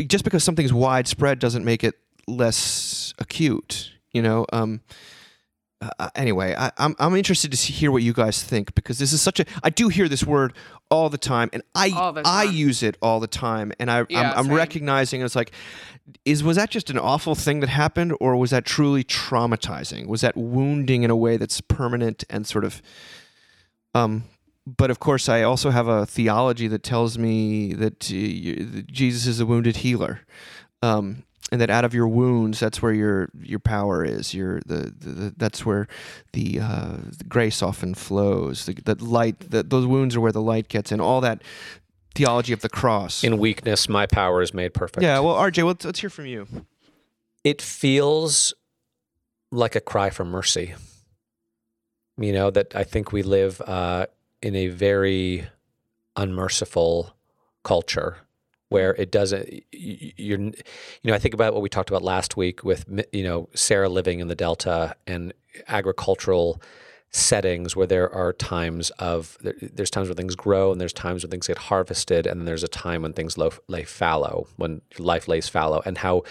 [0.09, 1.95] just because something's widespread doesn't make it
[2.27, 4.47] less acute you know?
[4.53, 4.81] Um
[5.99, 9.15] uh, anyway I, I'm, I'm interested to see, hear what you guys think because this
[9.15, 10.53] is such a i do hear this word
[10.91, 14.33] all the time and i the i use it all the time and i Yeah,
[14.33, 15.53] I'm, I'm recognizing it's like
[16.27, 20.07] is was that just an awful thing that happened or was that truly traumatizing?
[20.07, 22.83] Was that wounding in a way that's permanent and sort of
[23.95, 24.25] um
[24.67, 29.41] but of course, I also have a theology that tells me that, uh, Jesus is
[29.41, 30.21] a wounded healer,
[30.83, 34.33] um, and that out of your wounds, that's where your your power is.
[34.35, 35.89] Your the, the, the that's where
[36.33, 38.67] the, uh, the grace often flows.
[38.67, 41.01] The, the light, the, those wounds are where the light gets in.
[41.01, 41.43] All that
[42.15, 43.25] theology of the cross.
[43.25, 45.03] In weakness, my power is made perfect.
[45.03, 45.19] yeah.
[45.21, 46.47] Well, RJ, let's, let's hear from you.
[47.45, 48.55] it feels
[49.51, 50.75] like a cry for mercy.
[52.19, 54.07] You know, that I think we live uh,
[54.43, 55.47] in a very
[56.17, 57.15] unmerciful
[57.63, 58.19] culture
[58.69, 60.53] where it doesn't you're you
[61.05, 64.21] know I think about what we talked about last week with you know Sarah living
[64.21, 65.33] in the delta and
[65.69, 66.61] agricultural
[67.13, 71.31] settings where there are times of there's times when things grow and there's times when
[71.31, 75.49] things get harvested and then there's a time when things lay fallow when life lays
[75.49, 76.23] fallow and how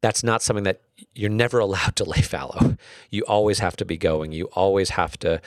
[0.00, 0.82] that's not something that
[1.14, 2.76] you're never allowed to lay fallow.
[3.10, 4.32] You always have to be going.
[4.32, 5.40] You always have to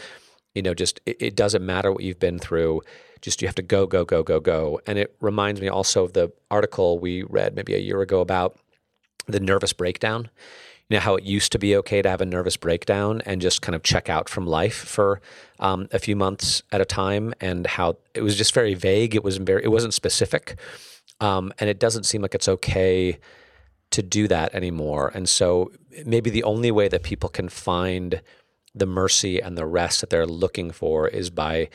[0.55, 2.81] you know just it, it doesn't matter what you've been through
[3.21, 4.81] just you have to go go go go go.
[4.85, 8.57] And it reminds me also of the article we read maybe a year ago about
[9.27, 10.29] the nervous breakdown.
[10.89, 13.61] You know how it used to be okay to have a nervous breakdown and just
[13.61, 15.21] kind of check out from life for
[15.59, 19.15] um, a few months at a time and how it was just very vague.
[19.15, 20.55] It was very it wasn't specific.
[21.21, 23.19] Um, and it doesn't seem like it's okay
[23.91, 25.11] to do that anymore.
[25.13, 25.71] And so
[26.05, 28.21] maybe the only way that people can find
[28.73, 31.69] the mercy and the rest that they're looking for is by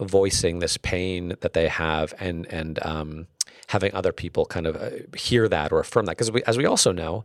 [0.00, 3.26] voicing this pain that they have and and um,
[3.68, 6.64] having other people kind of uh, hear that or affirm that because we, as we
[6.64, 7.24] also know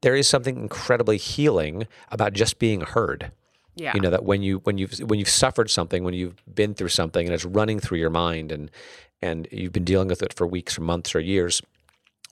[0.00, 3.30] there is something incredibly healing about just being heard
[3.76, 3.92] Yeah.
[3.94, 6.88] you know that when you when you've when you've suffered something when you've been through
[6.88, 8.70] something and it's running through your mind and
[9.22, 11.60] and you've been dealing with it for weeks or months or years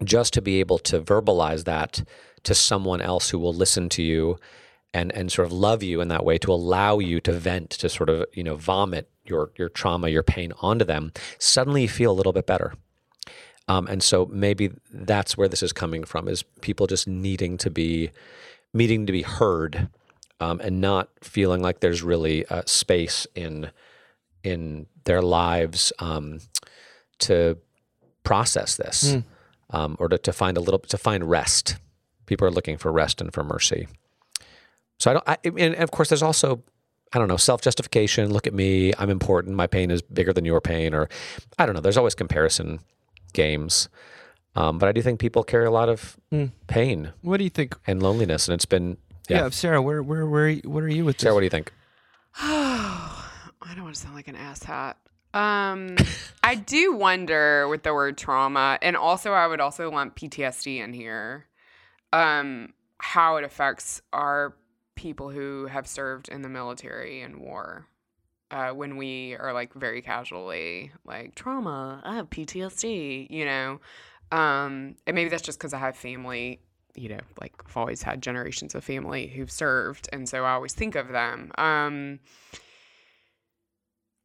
[0.03, 2.03] just to be able to verbalize that
[2.45, 4.39] to someone else who will listen to you
[4.95, 7.89] and and sort of love you in that way to allow you to vent to
[7.89, 12.11] sort of you know vomit your your trauma your pain onto them suddenly you feel
[12.11, 12.75] a little bit better
[13.69, 17.71] um, and so maybe that's where this is coming from is people just needing to
[17.71, 18.11] be
[18.75, 19.89] needing to be heard
[20.41, 23.71] um, and not feeling like there's really uh, space in
[24.43, 26.41] in their lives um,
[27.19, 27.57] to
[28.25, 29.15] process this
[29.71, 31.77] um, or to, to find a little to find rest.
[32.27, 33.89] People are looking for rest and for mercy.
[35.03, 35.29] So I don't.
[35.29, 36.63] I, and of course, there's also
[37.13, 38.33] I don't know self justification.
[38.33, 38.93] Look at me.
[39.01, 39.57] I'm important.
[39.57, 40.95] My pain is bigger than your pain.
[40.95, 41.09] Or
[41.59, 41.81] I don't know.
[41.81, 42.79] There's always comparison
[43.33, 43.89] games.
[44.55, 46.17] Um, but I do think people carry a lot of
[46.69, 47.75] pain What do you think?
[47.85, 48.97] and loneliness, and it's been
[49.29, 49.39] yeah.
[49.39, 51.35] Yeah, Sarah, where where where what are you with Sarah, this?
[51.35, 51.73] what do you think?
[52.39, 54.95] I don't want to sound like an asshat.
[55.35, 55.97] Um,
[56.45, 60.93] I do wonder with the word trauma, and also I would also lump PTSD in
[60.93, 61.47] here,
[62.13, 64.55] um, how it affects our
[65.03, 67.87] people who have served in the military and war.
[68.53, 73.81] Uh, when we are like very casually like trauma, I have PTSD, you know,
[74.31, 76.61] um, and maybe that's just because I have family,
[76.95, 80.75] you know, like I've always had generations of family who've served, and so I always
[80.75, 81.51] think of them.
[81.59, 82.21] Um,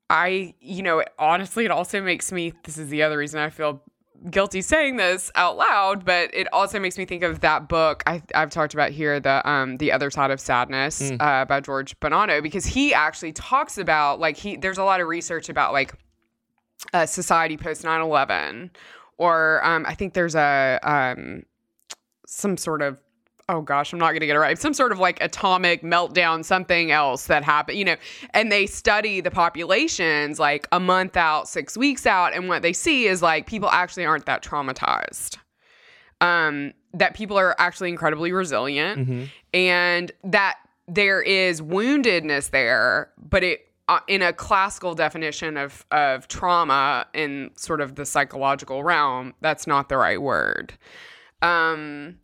[0.09, 3.81] I, you know, honestly, it also makes me, this is the other reason I feel
[4.29, 8.21] guilty saying this out loud, but it also makes me think of that book I,
[8.35, 12.41] I've talked about here, the um, the other side of sadness uh, by George Bonanno,
[12.41, 15.93] because he actually talks about like he there's a lot of research about like
[16.93, 18.69] uh, society post 9-11
[19.17, 21.43] or um, I think there's a um,
[22.27, 22.99] some sort of
[23.49, 24.59] oh gosh, I'm not going to get it right.
[24.59, 27.95] Some sort of like atomic meltdown, something else that happened, you know,
[28.33, 32.33] and they study the populations like a month out, six weeks out.
[32.33, 35.37] And what they see is like people actually aren't that traumatized.
[36.19, 38.97] Um, that people are actually incredibly resilient
[39.53, 46.27] and that there is woundedness there, but it, uh, in a classical definition of, of
[46.27, 50.73] trauma in sort of the psychological realm, that's not the right word.
[51.43, 52.17] Um,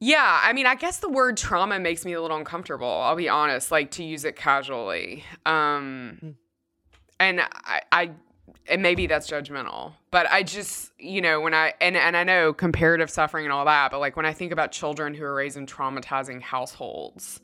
[0.00, 2.86] yeah, I mean, I guess the word trauma makes me a little uncomfortable.
[2.88, 5.24] I'll be honest, like to use it casually.
[5.44, 6.36] Um,
[7.18, 8.10] and I, I,
[8.68, 12.52] and maybe that's judgmental, but I just, you know, when I and and I know
[12.52, 15.56] comparative suffering and all that, but like when I think about children who are raised
[15.56, 17.40] in traumatizing households,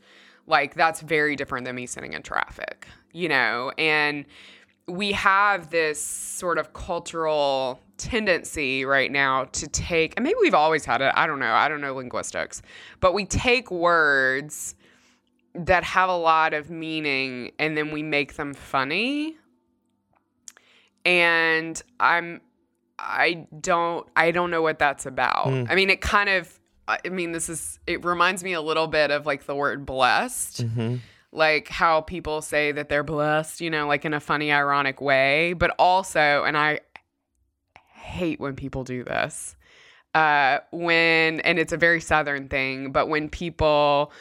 [0.46, 4.26] like that's very different than me sitting in traffic, you know, and
[4.86, 10.84] we have this sort of cultural tendency right now to take, and maybe we've always
[10.84, 11.12] had it.
[11.16, 11.52] I don't know.
[11.52, 12.62] I don't know linguistics,
[13.00, 14.74] but we take words
[15.54, 19.36] that have a lot of meaning and then we make them funny.
[21.04, 22.40] And I'm,
[22.98, 25.46] I don't, I don't know what that's about.
[25.46, 25.64] Hmm.
[25.68, 26.58] I mean, it kind of,
[26.88, 30.64] I mean, this is, it reminds me a little bit of like the word blessed
[30.64, 30.96] mm-hmm.
[31.34, 35.52] Like how people say that they're blessed, you know, like in a funny, ironic way,
[35.52, 36.80] but also, and I
[37.94, 39.56] hate when people do this.
[40.14, 44.12] Uh, when, and it's a very Southern thing, but when people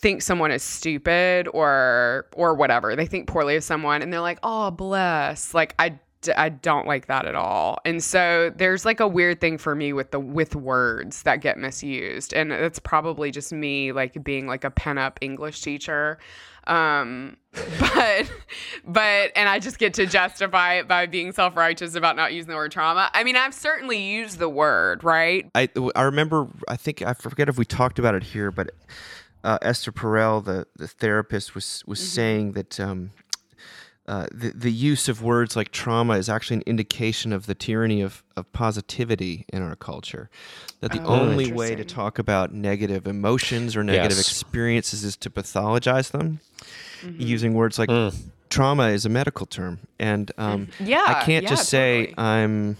[0.00, 4.38] think someone is stupid or, or whatever, they think poorly of someone and they're like,
[4.44, 5.54] oh, bless.
[5.54, 5.98] Like, I
[6.28, 7.78] I don't like that at all.
[7.84, 11.58] And so there's like a weird thing for me with the with words that get
[11.58, 16.18] misused, and it's probably just me like being like a pen up English teacher.
[16.66, 17.36] Um,
[17.78, 18.30] but
[18.84, 22.50] but and I just get to justify it by being self righteous about not using
[22.50, 23.10] the word trauma.
[23.12, 25.50] I mean, I've certainly used the word, right?
[25.54, 28.70] I I remember I think I forget if we talked about it here, but
[29.42, 32.80] uh, Esther Perel, the the therapist, was was saying that.
[32.80, 33.10] Um,
[34.06, 38.02] uh, the, the use of words like trauma is actually an indication of the tyranny
[38.02, 40.28] of, of positivity in our culture.
[40.80, 44.28] That the Oh, only way to talk about negative emotions or negative Yes.
[44.28, 46.40] experiences is to pathologize them
[47.18, 47.88] using words like
[48.50, 49.78] trauma is a medical term.
[49.98, 52.14] And um, Yeah, I can't yeah, just say totally.
[52.18, 52.76] I'm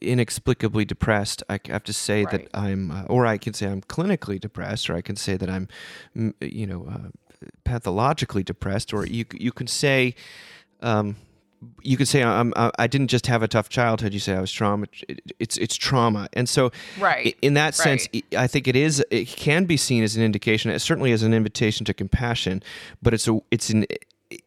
[0.00, 1.42] inexplicably depressed.
[1.48, 2.30] I have to say Right.
[2.30, 5.48] that I'm, uh, or I can say I'm clinically depressed, or I can say that
[5.48, 5.68] I'm,
[6.16, 7.08] mm, you know, uh,
[7.64, 10.14] pathologically depressed, or you you can say,
[10.80, 11.16] um,
[11.82, 14.12] you could say I'm, I I didn't just have a tough childhood.
[14.12, 14.86] You say I was trauma.
[15.38, 18.24] It's it's trauma, and so Right, In that sense, right.
[18.36, 19.04] I think it is.
[19.10, 20.76] It can be seen as an indication.
[20.78, 22.62] Certainly as an invitation to compassion,
[23.02, 23.86] but it's a it's an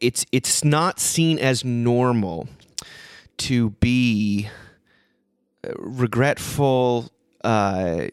[0.00, 2.48] it's it's not seen as normal
[3.38, 4.48] to be
[5.64, 7.10] uh, regretful.
[7.44, 8.08] Uh,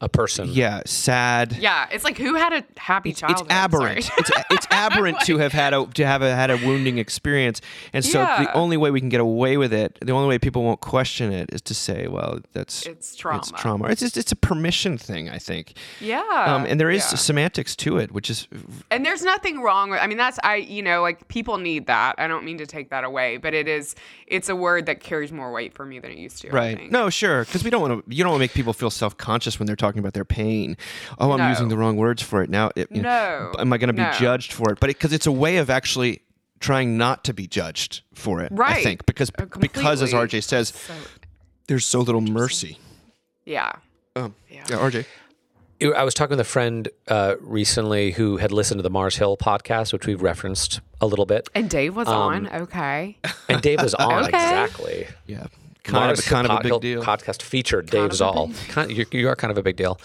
[0.00, 0.48] A person.
[0.50, 1.56] yeah, sad.
[1.58, 3.32] Yeah, it's like who had a happy child.
[3.32, 3.80] It's childhood?
[3.80, 4.10] aberrant.
[4.18, 7.60] It's it's aberrant to have had a to have a, had a wounding experience,
[7.92, 10.62] and so the only way we can get away with it, the only way people
[10.62, 13.38] won't question it, is to say, "Well, that's It's trauma.
[13.38, 13.88] It's trauma.
[13.88, 15.74] It's just it's a permission thing, I think.
[16.00, 17.16] yeah, Um, and there is yeah.
[17.16, 18.46] semantics to it, which is
[18.90, 22.14] and there's nothing wrong with i mean that's i you know like people need that
[22.18, 23.94] i don't mean to take that away but it is
[24.26, 26.90] it's a word that carries more weight for me than it used to right.
[26.90, 28.14] No, sure, because we don't want to.
[28.14, 30.76] You don't want to make people feel self conscious when they're talking about their pain.
[31.18, 31.48] Oh, I'm No.
[31.48, 32.70] using the wrong words for it now.
[32.74, 33.60] It, you know, No.
[33.60, 34.10] am I going to be No.
[34.12, 34.80] judged for it?
[34.80, 36.22] But because it's a way of actually
[36.58, 38.50] trying not to be judged for it.
[38.50, 38.78] Right.
[38.78, 40.12] I think because Uh, because as.
[40.12, 40.92] RJ says, So,
[41.68, 42.78] there's so little mercy.
[43.44, 43.70] yeah
[44.16, 44.64] Um, Yeah.
[44.68, 45.06] yeah, RJ.
[45.96, 49.36] I was talking with a friend uh, recently who had listened to the Mars Hill
[49.36, 51.48] podcast, which we've referenced a little bit.
[51.54, 54.28] and dave was Um, on okay And Dave was on, Okay.
[54.30, 55.06] exactly.
[55.28, 55.46] Yeah,
[55.88, 57.02] kind Mars of kind of a big deal.
[57.02, 58.46] Podcast featured Kind Dave of Zahl.
[58.48, 59.98] big- Kind, you, you are kind of a big deal.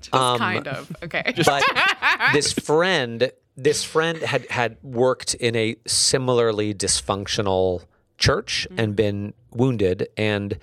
[0.00, 1.62] just Um, kind of okay But
[2.32, 7.82] this friend, this friend had had worked in a similarly dysfunctional
[8.18, 8.80] church Mm-hmm.
[8.80, 10.58] and been wounded, and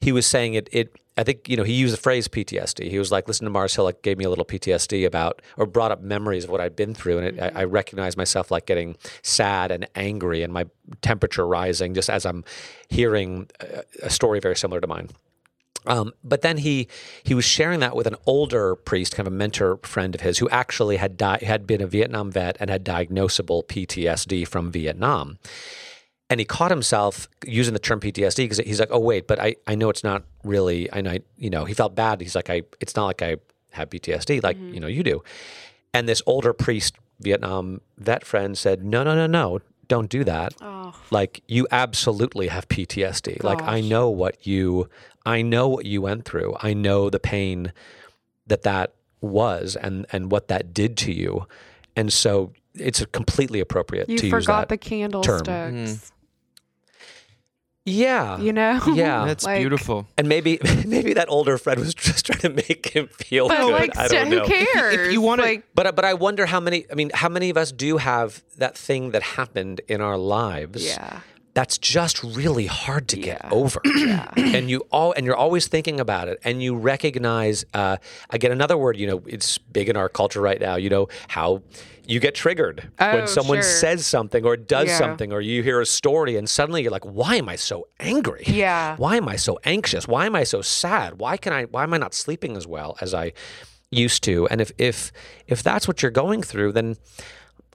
[0.00, 0.68] he was saying it.
[0.72, 2.90] It I think you know he used the phrase PTSD.
[2.90, 3.88] He was like, "Listen to Mars Hill.
[3.88, 6.94] It gave me a little PTSD about, or brought up memories of what I'd been
[6.94, 7.70] through, and it, I, I Mm-hmm.
[7.72, 10.66] recognized myself like getting sad and angry, and my
[11.00, 12.44] temperature rising just as I'm
[12.88, 15.08] hearing a, a story very similar to mine."
[15.86, 16.88] Um, but then he
[17.22, 20.38] he was sharing that with an older priest, kind of a mentor friend of his,
[20.38, 25.38] who actually had di- had been a Vietnam vet and had diagnosable PTSD from Vietnam.
[26.28, 29.56] And he caught himself using the term PTSD because he's like, "Oh wait, but I,
[29.66, 30.92] I know it's not really.
[30.92, 32.20] I know I- you know." He felt bad.
[32.20, 33.36] He's like, "I it's not like I
[33.72, 35.22] have PTSD like you know you do."
[35.94, 40.52] And this older priest, Vietnam vet friend, said, "No, no, no, no, don't do that.
[40.60, 43.44] oh Like you absolutely have PTSD.
[43.44, 44.88] Like I know what you
[45.24, 46.56] I know what you went through.
[46.60, 47.72] I know the pain
[48.48, 51.46] that that was and and what that did to you.
[51.94, 54.68] And so it's completely appropriate you to use forgot that.
[54.68, 56.10] the candlesticks Mm.
[57.86, 58.38] Yeah.
[58.38, 59.24] you know Yeah.
[59.24, 60.06] That's Like- beautiful.
[60.18, 63.72] And maybe maybe that older friend was just trying to make him feel but good.
[63.72, 64.46] like I don't who know.
[64.46, 67.56] cares you wanna- like But but I wonder how many I mean how many of
[67.56, 71.20] us do have that thing that happened in our lives yeah
[71.56, 73.50] that's just really hard to get Yeah.
[73.60, 73.80] over.
[74.36, 77.96] and you all and you're always thinking about it and you recognize uh,
[78.30, 81.62] again another word, you know, it's big in our culture right now, you know, how
[82.06, 83.62] you get triggered Oh, when someone sure.
[83.82, 84.98] says something or does Yeah.
[84.98, 88.44] something or you hear a story and suddenly you're like, why am I so angry?
[88.46, 88.96] Yeah.
[88.98, 90.06] Why am I so anxious?
[90.06, 91.18] Why am I so sad?
[91.18, 93.32] Why can I why am I not sleeping as well as I
[93.90, 94.46] used to?
[94.50, 95.10] And if if
[95.48, 96.96] if that's what you're going through, then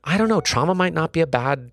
[0.04, 1.72] I don't know, trauma might not be a bad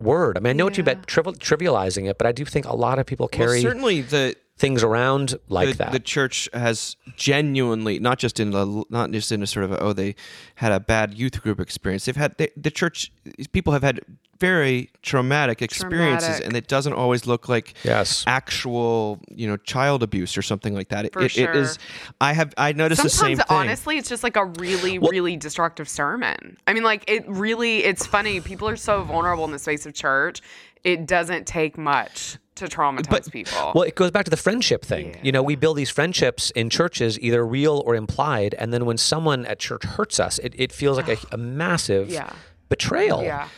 [0.00, 0.36] word.
[0.36, 2.76] I mean, I know what you meant trivial, trivializing it, but I do think a
[2.76, 5.92] lot of people Well, carry certainly the things around like the, that.
[5.92, 9.80] the church has genuinely not just in the not just in a sort of a,
[9.80, 10.16] oh they
[10.56, 13.12] had a bad youth group experience they've had they, the church
[13.52, 14.00] people have had
[14.40, 16.46] very traumatic experiences Traumatic.
[16.46, 18.24] and it doesn't always look like Yes.
[18.26, 21.78] actual you know child abuse or something like that It- For it, it is
[22.20, 25.36] i have i noticed the same Sometimes, thing honestly, it's just like a really, really
[25.36, 26.56] destructive sermon.
[26.66, 27.84] I mean, like it really.
[27.84, 28.40] It's funny.
[28.40, 30.40] People are so vulnerable in the space of church.
[30.84, 33.72] It doesn't take much to traumatize people.
[33.74, 35.16] well, it goes back to the friendship thing.
[35.22, 38.96] You know, we build these friendships in churches, either real or implied, and then when
[38.98, 42.30] someone at church hurts us, it, it feels like a, a massive Yeah.
[42.68, 43.22] betrayal.
[43.22, 43.48] yeah.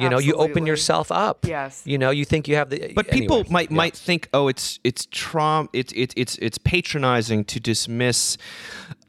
[0.00, 1.46] You know, you open yourself up.
[1.46, 1.82] Yes.
[1.84, 2.92] You know, you think you have the.
[2.94, 3.76] But people might yeah.
[3.76, 8.36] might think, oh, it's it's traum, it's it's it's it's patronizing to dismiss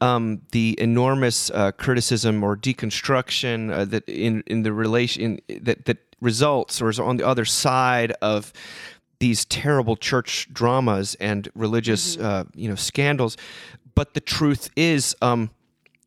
[0.00, 5.84] um, the enormous uh, criticism or deconstruction uh, that in in the relation in, that
[5.86, 8.52] that results or is on the other side of
[9.18, 13.36] these terrible church dramas and religious uh, you know scandals.
[13.94, 15.16] But the truth is.
[15.22, 15.50] Um,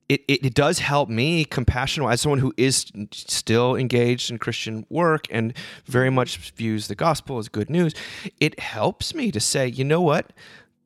[0.07, 4.85] it, it, it does help me compassion as someone who is still engaged in christian
[4.89, 5.53] work and
[5.85, 7.93] very much views the gospel as good news.
[8.39, 10.31] It helps me to say you know what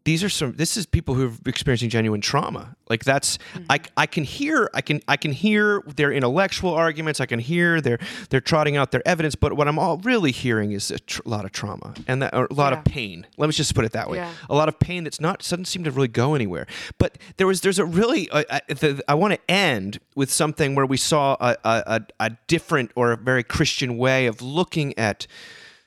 [0.09, 3.37] these are some this is people who are experiencing genuine trauma like that's
[3.69, 7.79] I, I can hear i can i can hear their intellectual arguments i can hear
[7.81, 7.99] their
[8.29, 11.45] they're trotting out their evidence but what i'm all really hearing is a tr- lot
[11.45, 12.79] of trauma and that, or a lot Yeah.
[12.79, 14.31] of pain let me just put it that way Yeah.
[14.49, 16.65] a lot of pain that's not doesn't seem to really go anywhere.
[16.97, 20.75] But there was there's a really uh, I, the, I want to end with something
[20.75, 24.97] where we saw a, a, a, a different or a very Christian way of looking
[24.97, 25.27] at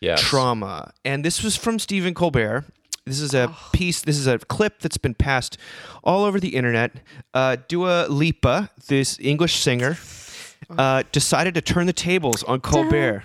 [0.00, 0.20] Yes.
[0.20, 2.64] trauma, and this was from Stephen Colbert.
[3.07, 3.57] This is a Oh.
[3.72, 4.00] piece.
[4.03, 5.59] This is a clip that's been passed
[6.05, 6.92] all over the internet.
[7.34, 9.98] Uh, Dua Lipa, this English singer,
[10.78, 13.24] uh, decided to turn the tables on Colbert.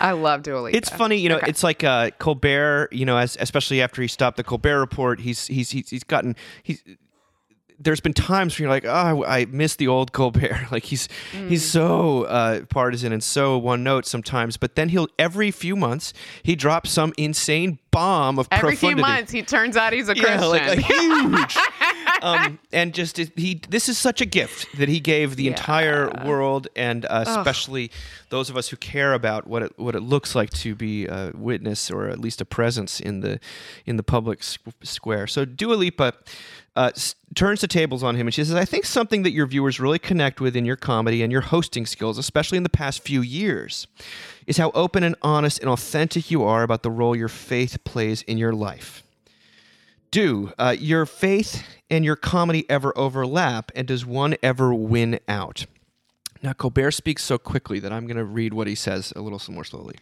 [0.00, 0.76] I love Dua Lipa.
[0.76, 1.36] It's funny, you know.
[1.36, 1.48] Okay.
[1.48, 5.46] It's like uh, Colbert, you know, as, especially after he stopped the Colbert Report, he's
[5.46, 6.82] he's he's, he's gotten he's.
[7.82, 10.66] There's been times where you're like, oh, I miss the old Colbert.
[10.70, 11.08] Like he's
[11.48, 11.72] he's Mm.
[11.72, 14.56] so uh, partisan and so one note sometimes.
[14.56, 16.12] But then he'll every few months
[16.42, 20.40] he drops some insane bomb of Every few months, he turns out he's a Christian.
[20.40, 21.56] Yeah, like a huge.
[22.22, 26.68] um, and just he, this is such a gift that he gave the entire world,
[26.76, 27.90] and uh, especially
[28.28, 31.32] those of us who care about what it what it looks like to be a
[31.34, 33.40] witness or at least a presence in the
[33.86, 34.42] in the public
[34.82, 35.26] square.
[35.26, 36.12] So Dua Lipa.
[36.80, 39.44] Uh, s- turns the tables on him and she says, I think something that your
[39.44, 43.02] viewers really connect with in your comedy and your hosting skills, especially in the past
[43.02, 43.86] few years,
[44.46, 48.22] is how open and honest and authentic you are about the role your faith plays
[48.22, 49.02] in your life.
[50.10, 55.66] Do uh, your faith and your comedy ever overlap and does one ever win out?
[56.42, 59.42] Now colbert speaks so quickly that i'm going to read what he says a little
[59.52, 59.96] more slowly.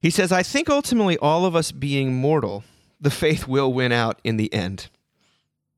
[0.00, 2.64] He says i think ultimately all of us being mortal
[2.98, 4.88] the faith will win out in the end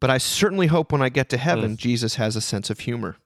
[0.05, 1.76] but i certainly hope when i get to heaven mm.
[1.78, 3.16] jesus has a sense of humor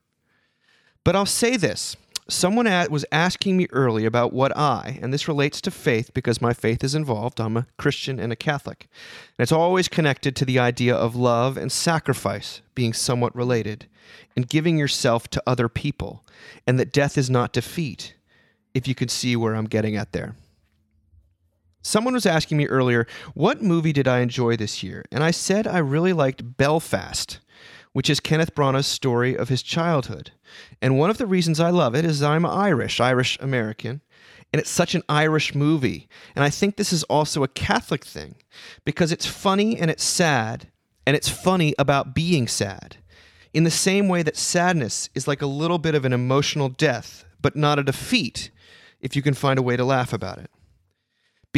[1.09, 1.97] but I'll say this.
[2.29, 6.43] Someone at, was asking me early about what I, and this relates to faith because
[6.43, 7.41] my faith is involved.
[7.41, 8.89] I'm a Christian and a Catholic.
[9.39, 13.87] And it's always connected to the idea of love and sacrifice being somewhat related,
[14.37, 16.27] and giving yourself to other people,
[16.67, 18.15] and that death is not defeat,
[18.75, 20.37] if you could see where I'm getting at there.
[21.89, 25.07] Someone was asking me earlier, what movie did I enjoy this year?
[25.11, 27.41] And I said I really liked Belfast,
[27.95, 30.33] which is Kenneth Branagh's story of his childhood.
[30.83, 34.03] And one of the reasons I love it is I'm Irish, Irish American,
[34.53, 36.11] and it's such an Irish movie.
[36.37, 38.35] And I think this is also a Catholic thing
[38.85, 40.69] because it's funny and it's sad,
[41.07, 42.99] and it's funny about being sad.
[43.55, 47.25] In the same way that sadness is like a little bit of an emotional death,
[47.41, 48.51] but not a defeat
[49.01, 50.51] if you can find a way to laugh about it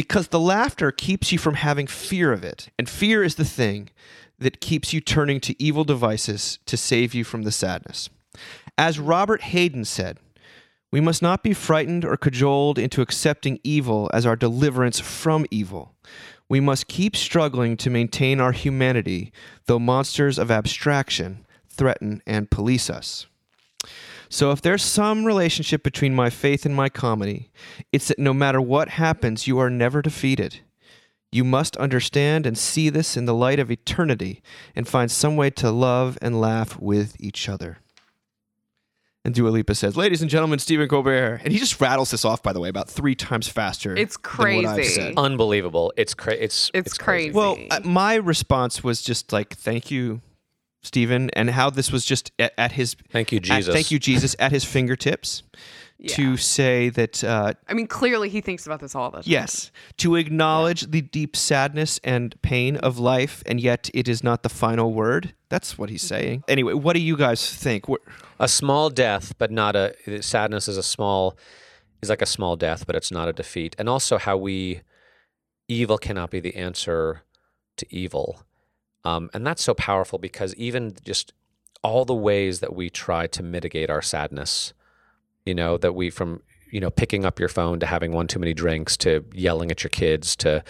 [0.01, 2.69] because the laughter keeps you from having fear of it.
[2.79, 3.91] And fear is the thing
[4.39, 8.09] that keeps you turning to evil devices to save you from the sadness.
[8.79, 10.17] As Robert Hayden said,
[10.89, 15.93] we must not be frightened or cajoled into accepting evil as our deliverance from evil.
[16.49, 19.31] We must keep struggling to maintain our humanity,
[19.67, 23.27] though monsters of abstraction threaten and police us.
[24.33, 27.51] So, if there's some relationship between my faith and my comedy,
[27.91, 30.61] it's that no matter what happens, you are never defeated.
[31.33, 34.41] You must understand and see this in the light of eternity
[34.73, 37.79] and find some way to love and laugh with each other.
[39.25, 41.41] And Dua Lipa says, Ladies and gentlemen, Stephen Colbert.
[41.43, 43.95] And he just rattles this off, by the way, about three times faster.
[43.97, 44.93] It's than what I've crazy.
[44.95, 45.13] said.
[45.17, 45.91] Unbelievable.
[45.97, 47.31] It's cra- it's It's crazy.
[47.33, 47.37] crazy.
[47.37, 50.21] Well, uh, my response was just like, Thank you,
[50.83, 52.95] Stephen, and how this was just at, at his.
[53.11, 53.73] Thank you, at- Jesus.
[53.73, 55.43] thank you, Jesus, at his fingertips
[56.07, 59.23] to say that uh, I mean, clearly he thinks about this all the time.
[59.25, 64.43] Yes, to acknowledge the deep sadness and pain of life, and yet it is not
[64.43, 65.33] the final word.
[65.49, 66.43] That's what he's saying.
[66.47, 67.87] Anyway, what do you guys think?
[67.87, 68.01] What,
[68.39, 71.37] A small death, but not a sadness is a small
[72.01, 73.75] is like a small death, but it's not a defeat.
[73.77, 74.81] And also how we
[75.67, 77.21] evil cannot be the answer
[77.77, 78.43] to evil.
[79.03, 81.33] Um, and that's so powerful because even just
[81.83, 84.73] all the ways that we try to mitigate our sadness,
[85.45, 88.39] you know, that we from, you know, picking up your phone to having one too
[88.39, 90.63] many drinks to yelling at your kids to,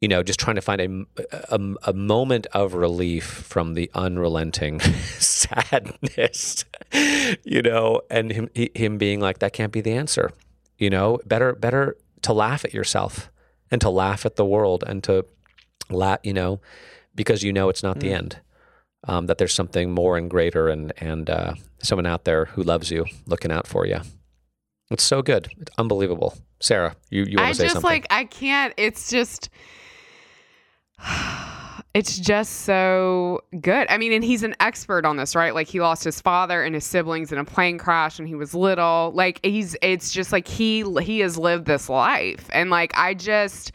[0.00, 4.80] you know, just trying to find a, a, a moment of relief from the unrelenting
[5.18, 6.64] sadness,
[7.44, 10.30] you know, and him, him being like, that can't be the answer.
[10.78, 13.30] You know, better, better to laugh at yourself
[13.70, 15.26] and to laugh at the world and to
[15.90, 16.60] laugh, you know,
[17.18, 18.38] because you know it's not the end.
[19.04, 22.90] Um, that there's something more and greater and, and uh, someone out there who loves
[22.90, 23.98] you looking out for you.
[24.90, 25.48] It's so good.
[25.58, 26.34] It's unbelievable.
[26.60, 27.90] Sarah, you, you want I to say just something?
[27.90, 28.72] like I can't.
[28.78, 29.50] It's just.
[31.94, 33.86] It's just so good.
[33.88, 35.54] I mean, and he's an expert on this, right?
[35.54, 38.54] Like he lost his father and his siblings in a plane crash when he was
[38.54, 39.10] little.
[39.14, 42.48] Like he's it's just like he he has lived this life.
[42.52, 43.72] And like I just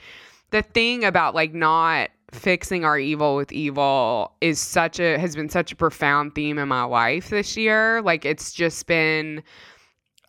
[0.52, 5.50] the thing about like not fixing our evil with evil is such a has been
[5.50, 8.02] such a profound theme in my life this year.
[8.02, 9.44] Like it's just been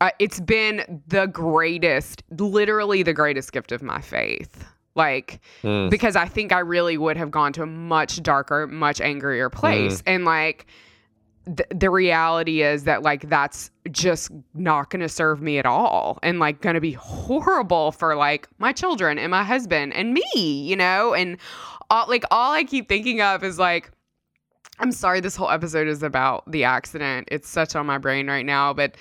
[0.00, 4.64] uh, it's been the greatest, literally the greatest gift of my faith.
[4.96, 5.90] Like, Mm.
[5.90, 10.02] because I think I really would have gone to a much darker, much angrier place.
[10.06, 10.66] And like,
[11.46, 16.18] th- the reality is that like that's just not going to serve me at all
[16.22, 20.22] and like going to be horrible for like my children and my husband and me
[20.34, 21.36] you know and
[21.94, 23.90] all, like all i keep thinking of is like
[24.78, 27.28] i'm sorry this whole episode is about the accident.
[27.30, 28.96] It's such on my brain right now but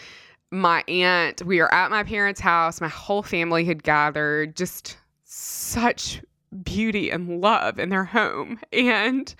[0.52, 2.80] my aunt we were at my parents house.
[2.80, 4.56] My whole family had gathered.
[4.56, 6.22] Just such
[6.64, 8.60] beauty and love in their home.
[8.72, 9.34] And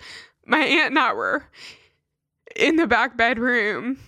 [0.44, 1.44] my aunt and i were
[2.56, 3.98] in the back bedroom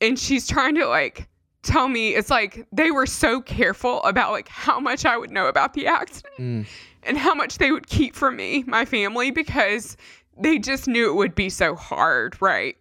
[0.00, 1.28] and she's trying to like
[1.62, 5.46] tell me it's like they were so careful about like how much I would know
[5.46, 6.34] about the accident.
[6.38, 6.66] Mm.
[7.04, 9.96] And how much they would keep from me, my family, because
[10.36, 12.76] they just knew it would be so hard, right?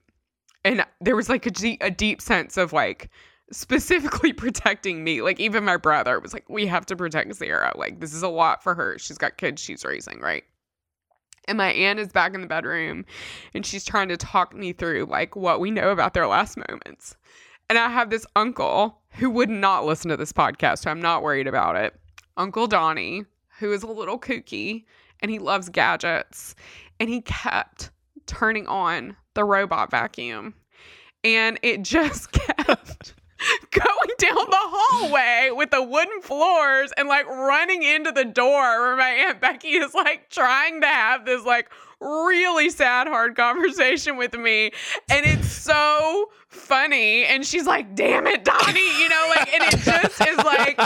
[0.65, 3.09] And there was like a, de- a deep sense of like
[3.51, 5.21] specifically protecting me.
[5.21, 7.73] Like even my brother was like, we have to protect Sarah.
[7.75, 8.97] Like this is a lot for her.
[8.97, 10.43] She's got kids she's raising, right?
[11.47, 13.05] And my aunt is back in the bedroom
[13.53, 17.15] and she's trying to talk me through like what we know about their last moments.
[17.69, 21.23] And I have this uncle who would not listen to this podcast, so I'm not
[21.23, 21.95] worried about it.
[22.37, 23.25] Uncle Donnie,
[23.63, 24.83] who is a little kooky
[25.21, 26.53] and he loves gadgets,
[26.99, 27.91] and he kept
[28.25, 30.53] turning on the robot vacuum.
[31.23, 33.13] And it just kept
[33.71, 38.97] going down the hallway with the wooden floors and like running into the door where
[38.97, 41.69] my Aunt Becky is like trying to have this like
[42.03, 44.71] really sad, hard conversation with me.
[45.09, 47.25] And it's so funny.
[47.25, 50.77] And she's like, damn it, Donnie, you know, like, and it just is like,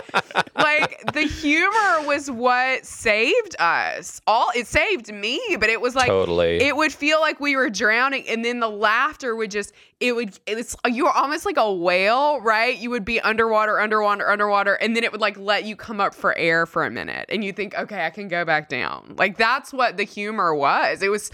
[0.56, 4.22] like the humor was what saved us.
[4.28, 6.58] All it saved me, but it was like, Totally.
[6.62, 10.38] it would feel like we were drowning and then the laughter would just it would
[10.46, 12.78] it's you were almost like a whale right?
[12.78, 16.14] You would be underwater underwater underwater and then it would like let you come up
[16.14, 19.16] for air for a minute and you think okay i can go back down.
[19.18, 21.02] Like that's what the humor was.
[21.02, 21.32] It was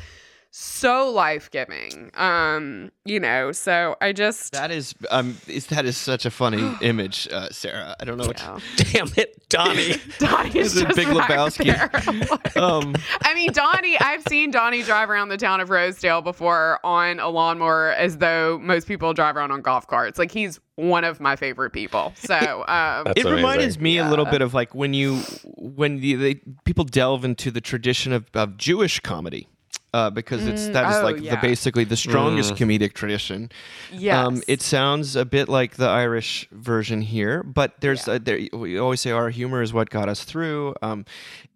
[0.56, 6.28] so life-giving um you know so i just That is um is that is such
[6.28, 7.95] a funny image, uh, Sarah.
[7.99, 8.60] I don't know what yeah.
[8.76, 9.95] Damn it, Donnie.
[10.20, 11.66] Donnie is This is just Big Lebowski.
[11.66, 12.64] there.
[12.64, 12.93] um
[13.24, 17.30] I mean, Donnie, I've seen Donnie drive around the town of Rosedale before on a
[17.30, 20.20] lawnmower as though most people drive around on golf carts.
[20.20, 22.14] Like he's one of my favorite people.
[22.16, 23.82] So, um, That's it reminded amazing.
[23.84, 25.18] me a little bit of like when you
[25.58, 29.47] when the, they, people delve into the tradition of, of Jewish comedy.
[29.94, 33.52] Uh, because it's that is oh, like the basically the strongest comedic tradition.
[33.91, 34.16] yes.
[34.28, 38.16] Um, it sounds a bit like the Irish version here, but there's Yeah.
[38.16, 40.74] uh, there, we always say our humor is what got us through.
[40.82, 41.06] Um,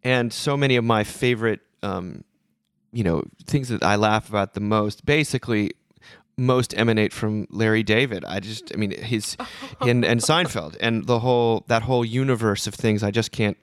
[0.03, 2.23] and so many of my favorite, um,
[2.91, 5.71] you know, things that I laugh about the most, basically,
[6.37, 8.23] most emanate from Larry David.
[8.23, 9.35] I just, I mean, his
[9.81, 13.01] and and Seinfeld and the whole that whole universe of things.
[13.01, 13.57] I just can't.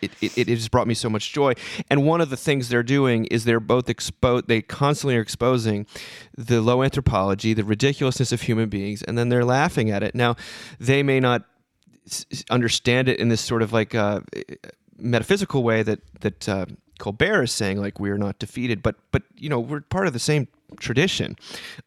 [0.00, 1.54] It, it, it has brought me so much joy.
[1.88, 5.86] And one of the things they're doing is they're both expo they constantly are exposing
[6.36, 10.14] the low anthropology, the ridiculousness of human beings, and then they're laughing at it.
[10.14, 10.36] Now,
[10.78, 11.44] they may not
[12.50, 14.20] understand it in this sort of like uh,
[14.98, 16.66] metaphysical way that that uh,
[16.98, 20.12] Colbert is saying, like we are not defeated, but but you know we're part of
[20.12, 20.48] the same
[20.78, 21.36] tradition.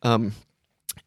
[0.02, 0.34] Um,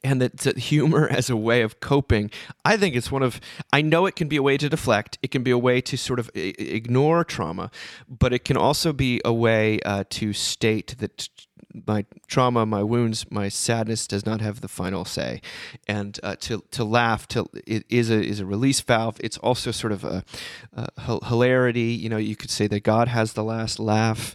[0.06, 2.30] and that, that humor as a way of coping
[2.64, 3.40] i think it's one of
[3.72, 5.96] i know it can be a way to deflect it can be a way to
[5.96, 7.70] sort of i- ignore trauma
[8.08, 11.28] but it can also be a way uh, to state that
[11.86, 15.42] my trauma my wounds my sadness does not have the final say.
[15.86, 19.16] And uh, to, to laugh to it is a is a release valve.
[19.20, 20.24] It's also sort of a,
[20.74, 21.92] a hilarity.
[21.92, 24.34] You know you could say that god has the last laugh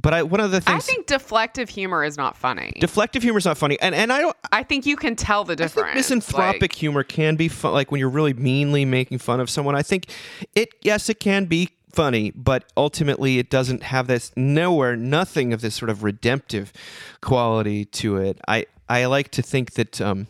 [0.00, 2.72] but I, one of the things I think deflective humor is not funny.
[2.80, 5.52] deflective humor is not funny and, and i don't I think you can tell the
[5.54, 5.94] I think difference.
[5.96, 9.74] misanthropic like- humor can be fun, like when you're really meanly making fun of someone.
[9.74, 10.10] I think
[10.54, 15.60] it, yes, it can be funny, but ultimately it doesn't have this nowhere, nothing of
[15.60, 16.72] this sort of redemptive
[17.20, 18.40] quality to it.
[18.48, 20.28] I I like to think that um,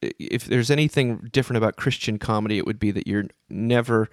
[0.00, 4.08] if there's anything different about Christian comedy, it would be that you're never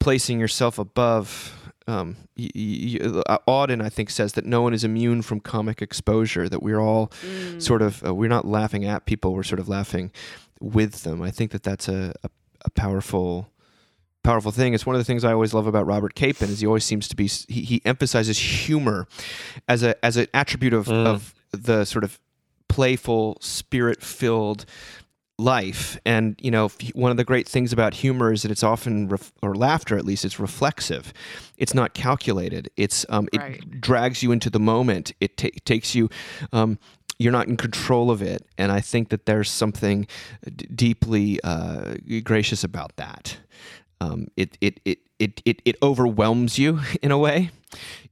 [0.00, 1.63] placing yourself above.
[1.86, 5.40] Um, y- y- y- uh, Auden, I think, says that no one is immune from
[5.40, 6.48] comic exposure.
[6.48, 7.12] That we're all
[7.58, 10.10] sort of uh, we're not laughing at people; we're sort of laughing
[10.60, 11.20] with them.
[11.22, 12.30] I think that that's a, a,
[12.64, 13.50] a powerful
[14.22, 14.72] powerful thing.
[14.72, 17.06] It's one of the things I always love about Robert Capon is he always seems
[17.08, 19.06] to be he, he emphasizes humor
[19.68, 22.18] as a as an attribute of, of the sort of
[22.68, 24.64] playful, spirit filled
[25.38, 25.98] life.
[26.04, 29.32] And you know, one of the great things about humor is that it's often ref-
[29.42, 31.12] or laughter at least it's reflexive.
[31.56, 32.70] It's not calculated.
[32.76, 33.80] It's um, it Right.
[33.80, 35.12] drags you into the moment.
[35.20, 36.08] It ta- takes you.
[36.52, 36.78] Um,
[37.18, 40.06] you're not in control of it, and I think that there's something
[40.56, 43.36] d- deeply uh, gracious about that.
[44.00, 47.50] Um, it, it, it, it, it, it overwhelms you in a way.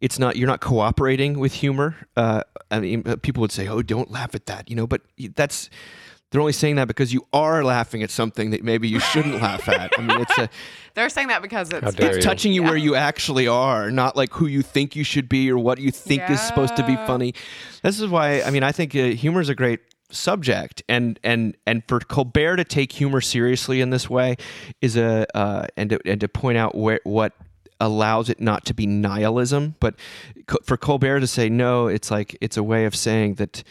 [0.00, 1.96] It's not you're not cooperating with humor.
[2.16, 5.02] Uh, I mean, uh, people would say, "Oh, don't laugh at that," you know, but
[5.36, 5.68] that's
[6.32, 9.68] they're only saying that because you are laughing at something that maybe you shouldn't laugh
[9.68, 9.92] at.
[9.96, 10.48] I mean, it's a,
[10.94, 12.16] They're saying that because it's, How dare funny.
[12.16, 12.22] you.
[12.22, 15.58] touching you where you actually are, not like who you think you should be or
[15.58, 17.34] what you think is supposed to be funny.
[17.82, 19.80] This is why I mean I think uh, humor is a great
[20.10, 24.36] subject, and and and for Colbert to take humor seriously in this way
[24.80, 27.32] is a uh, and to, and to point out where what
[27.80, 29.94] allows it not to be nihilism, but
[30.46, 33.64] co- for Colbert to say no, it's like it's a way of saying that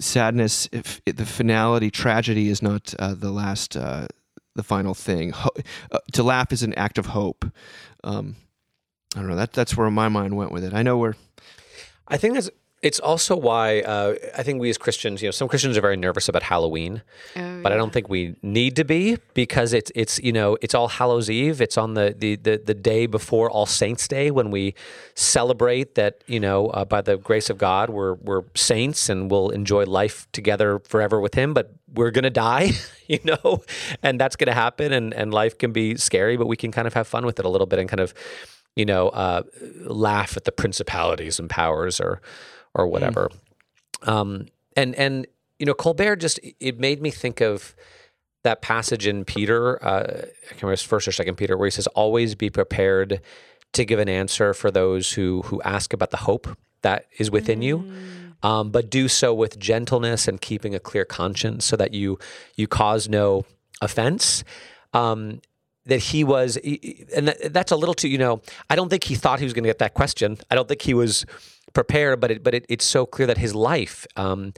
[0.00, 4.06] sadness, if the finality, tragedy is not uh, the last, uh,
[4.54, 5.30] the final thing.
[5.30, 5.50] Ho-
[5.92, 7.44] uh, to laugh is an act of hope.
[8.02, 8.36] Um,
[9.14, 9.36] I don't know.
[9.36, 10.72] That that's where my mind went with it.
[10.72, 11.14] I know we're
[12.06, 12.50] I think that's
[12.82, 15.98] it's also why uh, I think we as Christians, you know, some Christians are very
[15.98, 17.02] nervous about Halloween,
[17.36, 20.74] Oh, but I don't think we need to be because it's it's you know it's
[20.74, 21.60] All Hallows Eve.
[21.60, 24.74] It's on the the the, the day before All Saints Day when we
[25.14, 29.50] celebrate that you know uh, by the grace of God we're we're saints and we'll
[29.50, 31.52] enjoy life together forever with Him.
[31.52, 32.70] But we're gonna die,
[33.06, 33.62] you know,
[34.02, 34.92] and that's gonna happen.
[34.92, 37.44] And and life can be scary, but we can kind of have fun with it
[37.44, 38.14] a little bit and kind of
[38.74, 39.42] you know uh,
[39.82, 42.22] laugh at the principalities and powers or
[42.74, 43.30] or whatever.
[44.02, 44.46] Um,
[44.76, 45.26] and and
[45.58, 47.74] you know, Colbert just it made me think of
[48.42, 49.82] that passage in Peter.
[49.84, 53.20] Uh, I can't remember first or second Peter, where he says, "Always be prepared
[53.72, 56.48] to give an answer for those who who ask about the hope
[56.82, 57.92] that is within you."
[58.42, 62.18] Um, but do so with gentleness and keeping a clear conscience, so that you
[62.56, 63.44] you cause no
[63.82, 64.44] offense.
[64.94, 65.40] Um,
[65.86, 68.08] that he was, and that, that's a little too.
[68.08, 70.38] You know, I don't think he thought he was going to get that question.
[70.50, 71.26] I don't think he was
[71.72, 74.52] prepared, but it, but it, it's so clear that his life um,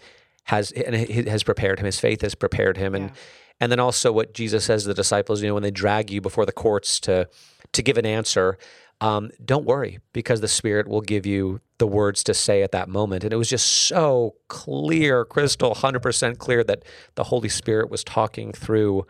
[0.44, 0.94] has and
[1.28, 1.86] has prepared him.
[1.86, 3.12] His faith has prepared him, and
[3.60, 5.42] and then also what Jesus says to the disciples.
[5.42, 7.28] You know, when they drag you before the courts to
[7.72, 8.58] to give an answer,
[9.00, 12.88] um, don't worry because the Spirit will give you the words to say at that
[12.88, 13.24] moment.
[13.24, 16.84] And it was just so clear, crystal, hundred percent clear that
[17.14, 19.06] the Holy Spirit was talking through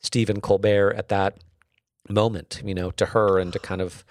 [0.00, 1.42] Stephen Colbert at that
[2.08, 2.62] moment.
[2.64, 4.04] You know, to her and to kind of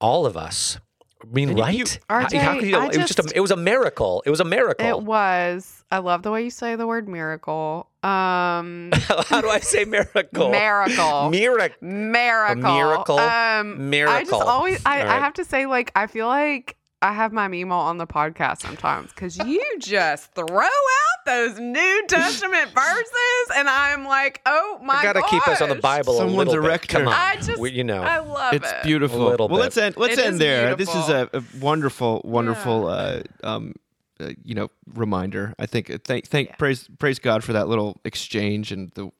[0.00, 0.78] all of us.
[1.22, 2.00] I mean, right?
[2.08, 4.22] How- RJ, how could you- I it was just a, it was a miracle.
[4.26, 4.86] It was a miracle.
[4.86, 5.84] It was.
[5.90, 7.88] I love the way you say the word miracle.
[8.02, 8.90] Um,
[9.28, 10.50] How do I say miracle?
[10.50, 11.30] Miracle.
[11.30, 11.76] Miracle.
[11.82, 12.62] miracle.
[12.62, 13.18] miracle.
[13.18, 14.82] Um, I just always.
[14.86, 17.98] I, All I have to say, like, I feel like I have my Mimo on
[17.98, 24.40] the podcast sometimes because you just throw out those New Testament verses, and I'm like,
[24.46, 25.74] oh my I gotta keep us on the.
[25.82, 26.68] Bible Someone's a little a bit.
[26.68, 26.98] rector.
[26.98, 27.14] Come on.
[27.14, 28.02] I just, We- you know.
[28.02, 28.74] I love it's it.
[28.76, 29.28] It's beautiful.
[29.32, 29.54] A well, bit.
[29.54, 29.96] let's end.
[29.96, 30.76] Let's It end is there.
[30.76, 33.74] This is a, a wonderful, wonderful, uh, um,
[34.20, 35.54] uh, you know, reminder.
[35.58, 35.90] I think.
[35.90, 36.56] uh, Thank, thank, Yeah.
[36.56, 39.10] praise, praise God for that little exchange and the.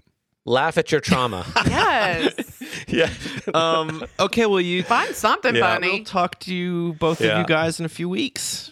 [0.45, 1.47] Laugh at your trauma.
[1.69, 2.52] yes.
[2.89, 3.11] yeah.
[3.55, 4.05] Um.
[4.19, 4.47] Okay.
[4.47, 4.83] Well, you.
[4.83, 5.79] Find something Yeah.
[5.79, 8.71] We'll talk to you both of you guys in a few weeks.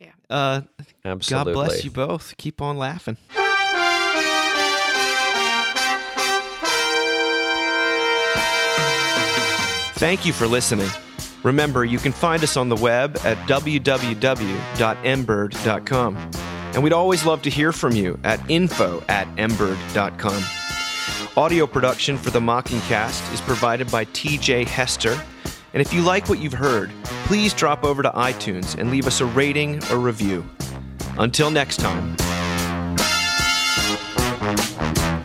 [0.00, 0.08] Yeah.
[0.28, 0.62] Uh.
[1.04, 1.52] Absolutely.
[1.52, 2.36] God bless you both.
[2.36, 3.16] Keep on laughing.
[9.98, 10.88] Thank you for listening.
[11.42, 16.30] Remember, you can find us on the web at www.mbird.com.
[16.74, 20.65] And we'd always love to hear from you at info at mbird.com.
[21.38, 25.22] Audio production for the Mockingcast is provided by TJ Hester.
[25.74, 26.90] And if you like what you've heard,
[27.26, 30.48] please drop over to iTunes and leave us a rating or review.
[31.18, 32.16] Until next time.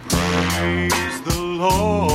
[0.10, 2.11] Praise the Lord.